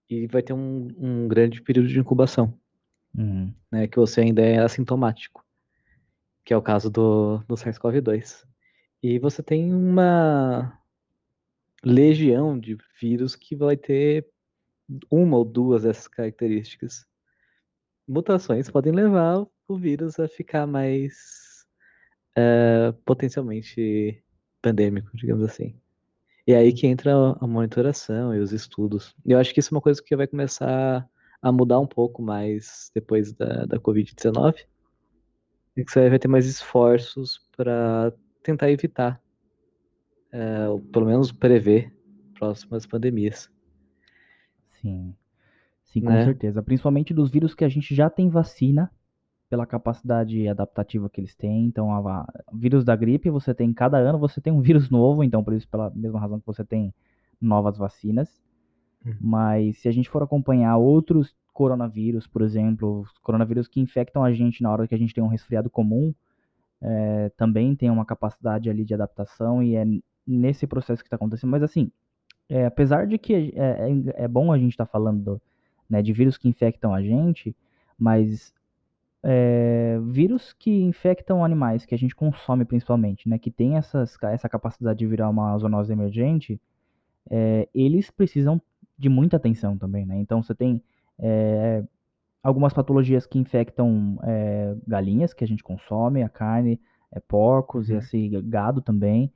e 0.09 0.29
vai 0.29 0.43
ter 0.43 0.53
um, 0.53 0.89
um 0.97 1.27
grande 1.27 1.61
período 1.61 1.89
de 1.89 1.99
incubação, 1.99 2.57
Uhum. 3.17 3.53
né? 3.73 3.89
Que 3.89 3.97
você 3.99 4.21
ainda 4.21 4.43
é 4.43 4.59
assintomático, 4.59 5.45
que 6.45 6.53
é 6.55 6.57
o 6.57 6.63
caso 6.63 6.89
do, 6.89 7.39
do 7.49 7.57
SARS-CoV-2. 7.57 8.45
E 9.03 9.19
você 9.19 9.43
tem 9.43 9.73
uma 9.73 10.79
legião 11.85 12.59
de 12.59 12.77
vírus 13.01 13.37
que 13.37 13.55
vai 13.55 13.77
ter 13.77 14.27
uma 15.11 15.37
ou 15.37 15.45
duas 15.45 15.83
dessas 15.83 16.09
características. 16.09 17.07
Mutações 18.07 18.71
podem 18.71 18.93
levar 18.93 19.47
o 19.69 19.77
vírus 19.77 20.19
a 20.19 20.27
ficar 20.27 20.67
mais 20.67 21.67
eh, 22.37 22.93
potencialmente 23.05 24.23
pandêmico, 24.63 25.11
digamos 25.15 25.45
assim. 25.45 25.79
E 26.47 26.55
aí 26.55 26.73
que 26.73 26.87
entra 26.87 27.13
a 27.39 27.47
monitoração 27.47 28.35
e 28.35 28.39
os 28.41 28.53
estudos. 28.53 29.15
Eu 29.25 29.39
acho 29.39 29.53
que 29.53 29.61
isso 29.61 29.73
é 29.73 29.77
uma 29.77 29.83
coisa 29.83 30.03
que 30.03 30.17
vai 30.17 30.27
começar 30.27 31.07
a 31.43 31.53
mudar 31.53 31.79
um 31.79 31.87
pouco 31.87 32.23
mais 32.23 32.91
depois 32.95 33.33
da, 33.33 33.67
da 33.67 33.79
Covid-19. 33.79 34.65
E 35.77 35.85
que 35.85 35.93
você 35.93 36.09
vai 36.09 36.19
ter 36.19 36.27
mais 36.27 36.47
esforços 36.47 37.47
para 37.57 38.13
tentar 38.43 38.71
evitar, 38.71 39.21
eh, 40.33 40.69
ou 40.69 40.81
pelo 40.81 41.07
menos 41.07 41.33
prever 41.33 41.93
próximas 42.39 42.87
pandemias. 42.87 43.51
Sim. 44.81 45.15
Sim, 45.85 46.03
com 46.03 46.09
Né? 46.09 46.25
certeza. 46.25 46.63
Principalmente 46.63 47.15
dos 47.15 47.31
vírus 47.31 47.55
que 47.55 47.65
a 47.65 47.69
gente 47.69 47.95
já 47.95 48.11
tem 48.11 48.29
vacina, 48.31 48.91
pela 49.51 49.67
capacidade 49.67 50.49
adaptativa 50.49 51.11
que 51.11 51.21
eles 51.21 51.35
têm. 51.37 51.67
Então, 51.67 51.93
a, 51.95 52.01
va- 52.01 52.27
vírus 52.53 52.85
da 52.85 52.97
gripe, 52.97 53.31
você 53.31 53.55
tem 53.55 53.73
cada 53.75 53.99
ano, 53.99 54.19
você 54.19 54.41
tem 54.41 54.53
um 54.53 54.61
vírus 54.63 54.91
novo, 54.91 55.25
então 55.25 55.45
por 55.45 55.55
isso, 55.55 55.69
pela 55.69 55.91
mesma 55.91 56.21
razão 56.21 56.41
que 56.41 56.47
você 56.47 56.65
tem 56.65 56.95
novas 57.41 57.79
vacinas. 57.79 58.43
Uhum. 59.07 59.17
Mas 59.21 59.79
se 59.79 59.89
a 59.89 59.93
gente 59.93 60.09
for 60.11 60.23
acompanhar 60.23 60.77
outros 60.79 61.35
coronavírus, 61.53 62.27
por 62.27 62.43
exemplo, 62.43 63.01
os 63.03 63.19
coronavírus 63.19 63.69
que 63.69 63.81
infectam 63.81 64.25
a 64.25 64.33
gente 64.33 64.63
na 64.63 64.71
hora 64.73 64.89
que 64.89 64.95
a 64.95 64.99
gente 64.99 65.15
tem 65.15 65.25
um 65.25 65.29
resfriado 65.29 65.71
comum, 65.71 66.15
é, 66.81 67.31
também 67.37 67.75
tem 67.75 67.91
uma 67.91 68.05
capacidade 68.05 68.71
ali 68.71 68.85
de 68.85 68.95
adaptação 68.95 69.63
e 69.63 69.77
é 69.77 69.85
nesse 70.27 70.67
processo 70.67 71.03
que 71.03 71.07
está 71.07 71.17
acontecendo. 71.17 71.51
Mas 71.51 71.63
assim, 71.63 71.91
é, 72.49 72.67
apesar 72.67 73.07
de 73.07 73.19
que 73.19 73.35
é, 73.35 73.51
é, 73.57 74.25
é 74.25 74.29
bom 74.29 74.53
a 74.53 74.59
gente 74.59 74.73
estar 74.73 74.87
falando 74.87 75.23
do, 75.23 75.43
né, 75.89 76.03
de 76.03 76.13
vírus 76.13 76.37
que 76.37 76.49
infectam 76.49 76.95
a 76.95 77.03
gente, 77.03 77.55
mas 77.99 78.53
é, 79.23 79.99
vírus 80.03 80.53
que 80.53 80.71
infectam 80.83 81.45
animais, 81.45 81.85
que 81.85 81.95
a 81.95 81.99
gente 81.99 82.15
consome 82.15 82.65
principalmente, 82.65 83.29
né, 83.29 83.39
que 83.39 83.51
tem 83.51 83.77
essas, 83.77 84.17
essa 84.23 84.49
capacidade 84.49 84.99
de 84.99 85.07
virar 85.07 85.29
uma 85.29 85.57
zoonose 85.59 85.93
emergente, 85.93 86.61
é, 87.31 87.69
eles 87.75 88.11
precisam 88.11 88.61
de 88.97 89.09
muita 89.09 89.37
atenção 89.37 89.77
também, 89.77 90.05
né? 90.05 90.17
Então 90.19 90.43
você 90.43 90.55
tem 90.55 90.83
é, 91.19 91.85
algumas 92.43 92.73
patologias 92.73 93.27
que 93.27 93.39
infectam 93.39 94.19
é, 94.23 94.77
galinhas 94.87 95.33
que 95.35 95.45
a 95.45 95.47
gente 95.47 95.63
consome, 95.63 96.23
a 96.23 96.29
carne, 96.29 96.81
é, 97.13 97.21
porcos 97.21 97.89
e 97.91 97.95
Uhum. 97.95 97.99
assim, 97.99 98.31
gado 98.49 98.81
também. 98.83 99.33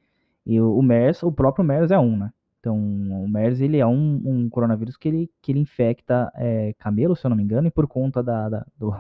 E 0.46 0.60
o, 0.60 0.76
o 0.78 0.82
MERS, 0.82 1.22
o 1.22 1.32
próprio 1.32 1.64
MERS 1.64 1.90
é 1.90 1.98
um, 1.98 2.16
né? 2.16 2.32
Então, 2.60 2.76
o 2.78 3.28
MERS, 3.28 3.60
ele 3.60 3.78
é 3.78 3.86
um, 3.86 4.22
um 4.24 4.48
coronavírus 4.50 4.96
que 4.96 5.08
ele, 5.08 5.30
que 5.42 5.52
ele 5.52 5.60
infecta 5.60 6.30
é, 6.36 6.74
camelo, 6.78 7.16
se 7.16 7.26
eu 7.26 7.30
não 7.30 7.36
me 7.36 7.42
engano, 7.42 7.66
e 7.68 7.70
por 7.70 7.88
conta 7.88 8.22
da, 8.22 8.48
da- 8.48 8.66
do, 8.78 8.94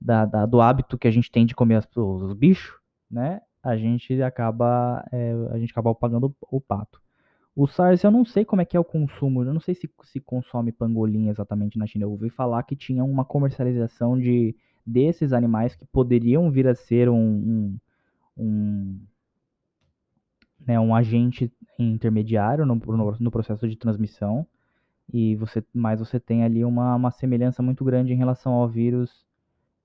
da- 0.00 0.24
da- 0.26 0.46
do 0.46 0.60
hábito 0.60 0.98
que 0.98 1.08
a 1.08 1.10
gente 1.10 1.30
tem 1.30 1.46
de 1.46 1.54
comer 1.54 1.76
as- 1.76 1.88
os, 1.96 2.22
os 2.22 2.32
bichos, 2.34 2.78
né? 3.10 3.40
A 3.62 3.76
gente 3.76 4.22
acaba, 4.22 5.04
é, 5.12 5.32
a 5.52 5.58
gente 5.58 5.70
acaba 5.72 5.94
pagando 5.94 6.34
o, 6.50 6.56
o 6.56 6.60
pato. 6.60 7.00
O 7.54 7.66
SARS, 7.66 8.02
eu 8.04 8.10
não 8.10 8.24
sei 8.24 8.44
como 8.44 8.62
é 8.62 8.64
que 8.64 8.76
é 8.76 8.80
o 8.80 8.84
consumo, 8.84 9.42
eu 9.44 9.52
não 9.54 9.60
sei 9.60 9.74
se 9.74 9.88
se 10.04 10.20
consome 10.20 10.72
pangolim 10.72 11.28
exatamente 11.28 11.78
na 11.78 11.86
China. 11.86 12.04
Eu 12.04 12.10
ouvi 12.12 12.30
falar 12.30 12.62
que 12.64 12.74
tinha 12.76 13.04
uma 13.04 13.24
comercialização 13.24 14.18
de 14.18 14.54
desses 14.86 15.32
animais 15.32 15.74
que 15.76 15.84
poderiam 15.86 16.50
vir 16.50 16.66
a 16.66 16.74
ser 16.74 17.08
um, 17.08 17.16
um, 17.16 17.78
um, 18.38 19.00
né, 20.66 20.78
um 20.78 20.94
agente 20.94 21.52
intermediário 21.78 22.66
no, 22.66 22.74
no, 22.76 23.16
no 23.18 23.30
processo 23.30 23.68
de 23.68 23.76
transmissão. 23.76 24.46
E 25.12 25.36
você, 25.36 25.64
mas 25.74 26.00
você 26.00 26.20
tem 26.20 26.44
ali 26.44 26.64
uma, 26.64 26.96
uma 26.96 27.10
semelhança 27.10 27.62
muito 27.62 27.84
grande 27.84 28.12
em 28.12 28.16
relação 28.16 28.52
ao 28.54 28.68
vírus 28.68 29.24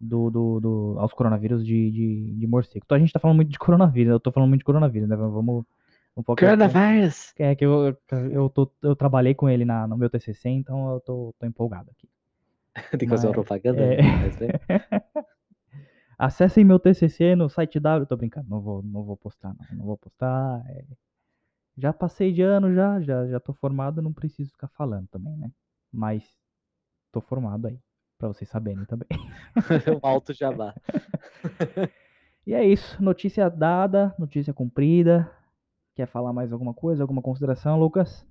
do, 0.02 0.30
do, 0.32 0.60
do- 0.62 0.96
aos 1.00 1.14
coronavírus 1.14 1.66
de, 1.66 1.92
de, 1.92 2.36
de 2.36 2.48
morcego. 2.48 2.84
Então 2.86 2.98
a 2.98 3.00
gente 3.00 3.14
tá 3.14 3.20
falando 3.20 3.38
muito 3.38 3.52
de 3.52 3.60
coronavírus, 3.60 4.12
eu 4.14 4.20
tô 4.22 4.32
falando 4.32 4.50
muito 4.50 4.62
de 4.62 4.66
coronavírus, 4.66 5.10
né? 5.10 5.16
Vamos 5.16 5.66
um 6.16 6.24
pouco. 6.24 6.40
Coronavirus! 6.40 7.34
É 7.38 7.56
que 7.56 7.66
eu, 7.66 7.98
eu, 8.32 8.50
tô, 8.50 8.72
eu 8.82 8.96
trabalhei 8.96 9.34
com 9.34 9.50
ele 9.50 9.66
na, 9.66 9.88
no 9.88 9.98
meu 9.98 10.10
TCC, 10.10 10.50
então 10.50 10.94
eu 10.94 11.00
tô, 11.02 11.36
tô 11.38 11.46
empolgado 11.46 11.92
aqui. 11.92 12.10
Tem 12.98 13.00
que 13.00 13.10
fazer 13.10 13.28
uma 13.28 13.34
propaganda? 13.34 13.82
é. 13.82 14.02
né? 14.02 14.30
Acessem 16.18 16.64
meu 16.64 16.80
TCC 16.80 17.36
no 17.36 17.50
site 17.50 17.80
W, 17.80 18.08
tô 18.08 18.16
brincando, 18.16 18.50
não 18.50 18.62
vou, 18.62 18.82
não 18.82 19.04
vou 19.04 19.18
postar, 19.18 19.54
não, 19.54 19.78
não 19.78 19.86
vou 19.86 19.98
postar. 19.98 20.64
é. 20.70 20.86
Já 21.78 21.92
passei 21.92 22.32
de 22.32 22.42
ano, 22.42 22.74
já, 22.74 23.02
já, 23.02 23.28
já 23.28 23.38
tô 23.38 23.54
formado, 23.54 24.02
não 24.02 24.14
preciso 24.14 24.50
ficar 24.52 24.70
falando 24.70 25.10
também, 25.10 25.36
né? 25.36 25.52
Mas 25.92 26.24
tô 27.12 27.20
formado 27.20 27.68
aí, 27.68 27.78
pra 28.18 28.30
vocês 28.30 28.50
saberem 28.50 28.86
também. 28.86 29.10
um 30.02 30.08
alto 30.08 30.32
jabá. 30.34 30.74
E 32.48 32.54
é 32.54 32.64
isso, 32.64 33.02
notícia 33.04 33.50
dada, 33.50 34.16
notícia 34.18 34.54
cumprida. 34.54 35.30
Quer 35.96 36.08
falar 36.08 36.34
mais 36.34 36.52
alguma 36.52 36.74
coisa, 36.74 37.04
alguma 37.04 37.22
consideração, 37.22 37.80
Lucas? 37.80 38.28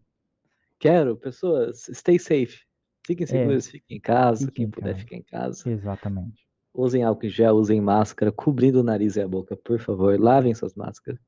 Quero, 0.78 1.16
pessoas, 1.16 1.88
stay 1.92 2.18
safe. 2.18 2.60
Fiquem 3.06 3.26
seguros, 3.26 3.68
fiquem 3.68 3.96
em 3.96 4.00
casa. 4.00 4.44
É. 4.44 4.46
fiquem 4.46 4.54
Quem 4.54 4.64
em 4.66 4.70
puder, 4.70 4.94
casa. 4.94 5.14
em 5.14 5.22
casa. 5.22 5.70
Exatamente. 5.70 6.46
Usem 6.74 7.02
álcool 7.02 7.26
em 7.26 7.30
gel, 7.30 7.54
usem 7.54 7.80
máscara, 7.80 8.30
cobrindo 8.30 8.80
o 8.80 8.82
nariz 8.82 9.16
e 9.16 9.20
a 9.20 9.28
boca, 9.28 9.56
por 9.56 9.78
favor. 9.78 10.18
Lavem 10.20 10.54
suas 10.54 10.74
máscaras. 10.74 11.20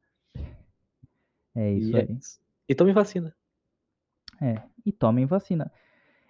É 1.55 1.73
isso 1.73 1.91
e, 1.91 1.97
é 1.97 2.01
aí. 2.03 2.17
isso. 2.19 2.39
e 2.69 2.75
tome 2.75 2.93
vacina. 2.93 3.35
É, 4.43 4.61
e 4.85 4.93
tomem 4.93 5.25
vacina. 5.25 5.73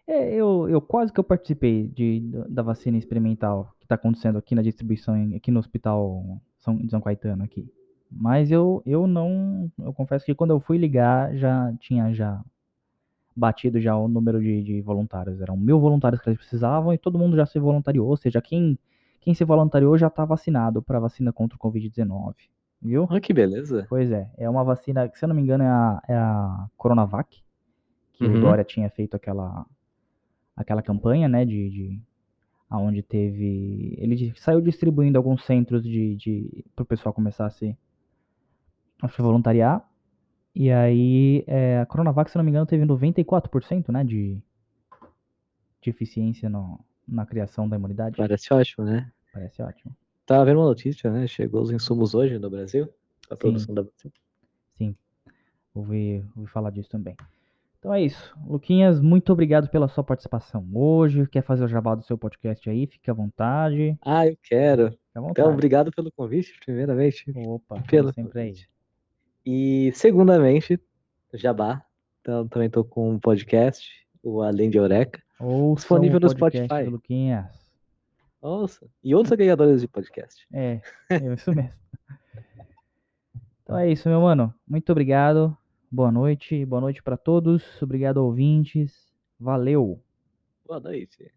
É, 0.07 0.33
eu, 0.33 0.69
eu 0.69 0.81
quase 0.81 1.12
que 1.12 1.19
eu 1.19 1.25
participei 1.25 1.88
de, 1.88 2.21
da 2.49 2.62
vacina 2.62 2.97
experimental 2.97 3.75
que 3.81 3.87
está 3.87 3.97
acontecendo 3.97 4.38
aqui 4.38 4.55
na 4.55 4.62
distribuição, 4.62 5.14
aqui 5.35 5.51
no 5.51 5.59
hospital 5.59 6.40
São, 6.61 6.77
de 6.77 6.88
São 6.88 7.01
Caetano 7.01 7.42
aqui. 7.42 7.69
Mas 8.11 8.51
eu, 8.51 8.83
eu 8.87 9.07
não, 9.07 9.71
eu 9.79 9.92
confesso 9.92 10.25
que 10.25 10.35
quando 10.35 10.51
eu 10.51 10.61
fui 10.61 10.79
ligar 10.79 11.35
já 11.37 11.73
tinha 11.81 12.12
já 12.14 12.42
batido 13.35 13.81
já 13.81 13.97
o 13.97 14.09
número 14.09 14.40
de, 14.40 14.62
de 14.62 14.81
voluntários. 14.81 15.40
Eram 15.40 15.57
mil 15.57 15.79
voluntários 15.79 16.21
que 16.23 16.29
eles 16.29 16.38
precisavam 16.38 16.92
e 16.92 16.99
todo 16.99 17.19
mundo 17.19 17.37
já 17.37 17.45
se 17.47 17.59
voluntariou. 17.59 18.09
Ou 18.09 18.16
seja, 18.16 18.40
quem, 18.40 18.79
quem 19.21 19.35
se 19.35 19.45
voluntariou 19.45 19.97
já 19.99 20.07
está 20.07 20.25
vacinado 20.25 20.83
para 20.83 20.99
vacina 21.01 21.33
contra 21.33 21.57
o 21.57 21.61
Covid-19. 21.61 22.35
Viu? 22.81 23.07
Olha 23.11 23.21
que 23.21 23.33
beleza. 23.33 23.87
Pois 23.88 24.11
é, 24.11 24.31
é 24.38 24.49
uma 24.49 24.64
vacina 24.64 25.09
que, 25.09 25.19
se 25.19 25.25
eu 25.25 25.29
não 25.29 25.37
me 25.37 25.42
engano, 25.42 25.64
é 25.64 25.69
a, 25.69 26.03
é 26.09 26.14
a 26.14 26.66
Coronavac, 26.77 27.42
que 28.12 28.25
Uhum. 28.25 28.37
o 28.37 28.40
Dória 28.40 28.64
tinha 28.64 28.88
feito 28.90 29.14
aquela, 29.14 29.66
aquela 30.57 30.83
campanha, 30.83 31.29
né, 31.29 31.45
de, 31.45 31.71
de 31.71 32.01
aonde 32.69 33.03
teve, 33.03 33.95
ele 33.99 34.33
saiu 34.37 34.61
distribuindo 34.61 35.19
alguns 35.19 35.45
centros 35.45 35.83
de, 35.83 36.16
de 36.16 36.64
para 36.75 36.83
o 36.83 36.87
pessoal 36.87 37.12
começar 37.12 37.47
a 37.47 37.51
se, 37.51 37.77
a 39.03 39.09
se 39.09 39.21
voluntariar, 39.21 39.87
e 40.55 40.71
aí 40.71 41.45
é, 41.47 41.81
a 41.81 41.87
Coronavac, 41.87 42.31
se 42.31 42.37
eu 42.37 42.41
não 42.41 42.45
me 42.45 42.51
engano, 42.51 42.67
teve 42.67 42.85
94%, 42.87 43.91
né, 43.93 44.03
de, 44.05 44.39
de 45.83 45.91
eficiência 45.91 46.49
no, 46.49 46.81
na 47.07 47.27
criação 47.27 47.69
da 47.69 47.77
imunidade, 47.77 48.17
Parece 48.17 48.53
ótimo, 48.55 48.85
né? 48.87 49.11
parece 49.33 49.61
ótimo. 49.63 49.95
Tava 50.25 50.45
vendo 50.47 50.59
uma 50.59 50.67
notícia, 50.67 51.11
né? 51.11 51.27
Chegou 51.29 51.63
os 51.63 51.71
insumos 51.71 52.15
hoje 52.15 52.37
no 52.39 52.51
Brasil. 52.51 52.89
A 53.31 53.37
produção 53.37 53.73
da 53.75 53.83
vacina. 53.83 54.13
Sim, 54.75 54.97
ouvi, 55.75 56.25
ouvi 56.37 56.49
falar 56.51 56.71
disso 56.71 56.89
também. 56.89 57.15
Então 57.79 57.95
é 57.95 58.03
isso. 58.03 58.35
Luquinhas, 58.45 58.99
muito 59.01 59.33
obrigado 59.33 59.69
pela 59.69 59.87
sua 59.87 60.03
participação 60.03 60.67
hoje. 60.75 61.29
Quer 61.29 61.43
fazer 61.43 61.65
o 61.65 61.69
jabá 61.69 61.95
do 61.95 62.03
seu 62.03 62.19
podcast 62.19 62.69
aí? 62.69 62.87
Fique 62.89 63.09
à 63.09 63.15
vontade. 63.15 63.97
Ah, 64.03 64.27
eu 64.27 64.37
quero. 64.43 64.91
Fique 64.91 64.99
à 65.15 65.21
Então, 65.21 65.29
vontade. 65.29 65.49
obrigado 65.49 65.93
pelo 65.93 66.11
convite, 66.11 66.59
primeiramente. 66.65 67.31
Opa, 67.37 67.81
Pelo 67.83 68.13
sempre 68.13 68.41
aí. 68.41 68.55
E, 69.47 69.93
segundamente, 69.95 70.81
Jabá. 71.33 71.85
Então, 72.21 72.49
também 72.49 72.69
tô 72.69 72.83
com 72.83 73.13
um 73.13 73.19
podcast, 73.21 73.89
o 74.21 74.43
Além 74.43 74.69
de 74.69 74.77
Eureka. 74.77 75.23
Ouçam 75.39 75.75
Disponível 75.77 76.19
no 76.19 76.29
Spotify. 76.29 76.85
do 76.85 76.91
Luquinhas. 76.91 77.47
Nossa. 78.43 78.85
E 79.05 79.15
outros 79.15 79.33
agregadores 79.33 79.81
de 79.81 79.87
podcast. 79.87 80.45
É, 80.53 80.81
é 81.09 81.33
isso 81.33 81.53
mesmo. 81.55 81.71
Então 83.63 83.77
é 83.77 83.91
isso, 83.91 84.09
meu 84.09 84.21
mano. 84.21 84.55
Muito 84.65 84.93
obrigado. 84.93 85.59
Boa 85.91 86.13
noite, 86.13 86.65
boa 86.65 86.81
noite 86.81 87.03
para 87.03 87.17
todos. 87.17 87.65
Obrigado, 87.83 88.19
ouvintes. 88.19 89.13
Valeu. 89.41 90.01
Boa 90.65 90.79
noite. 90.79 91.36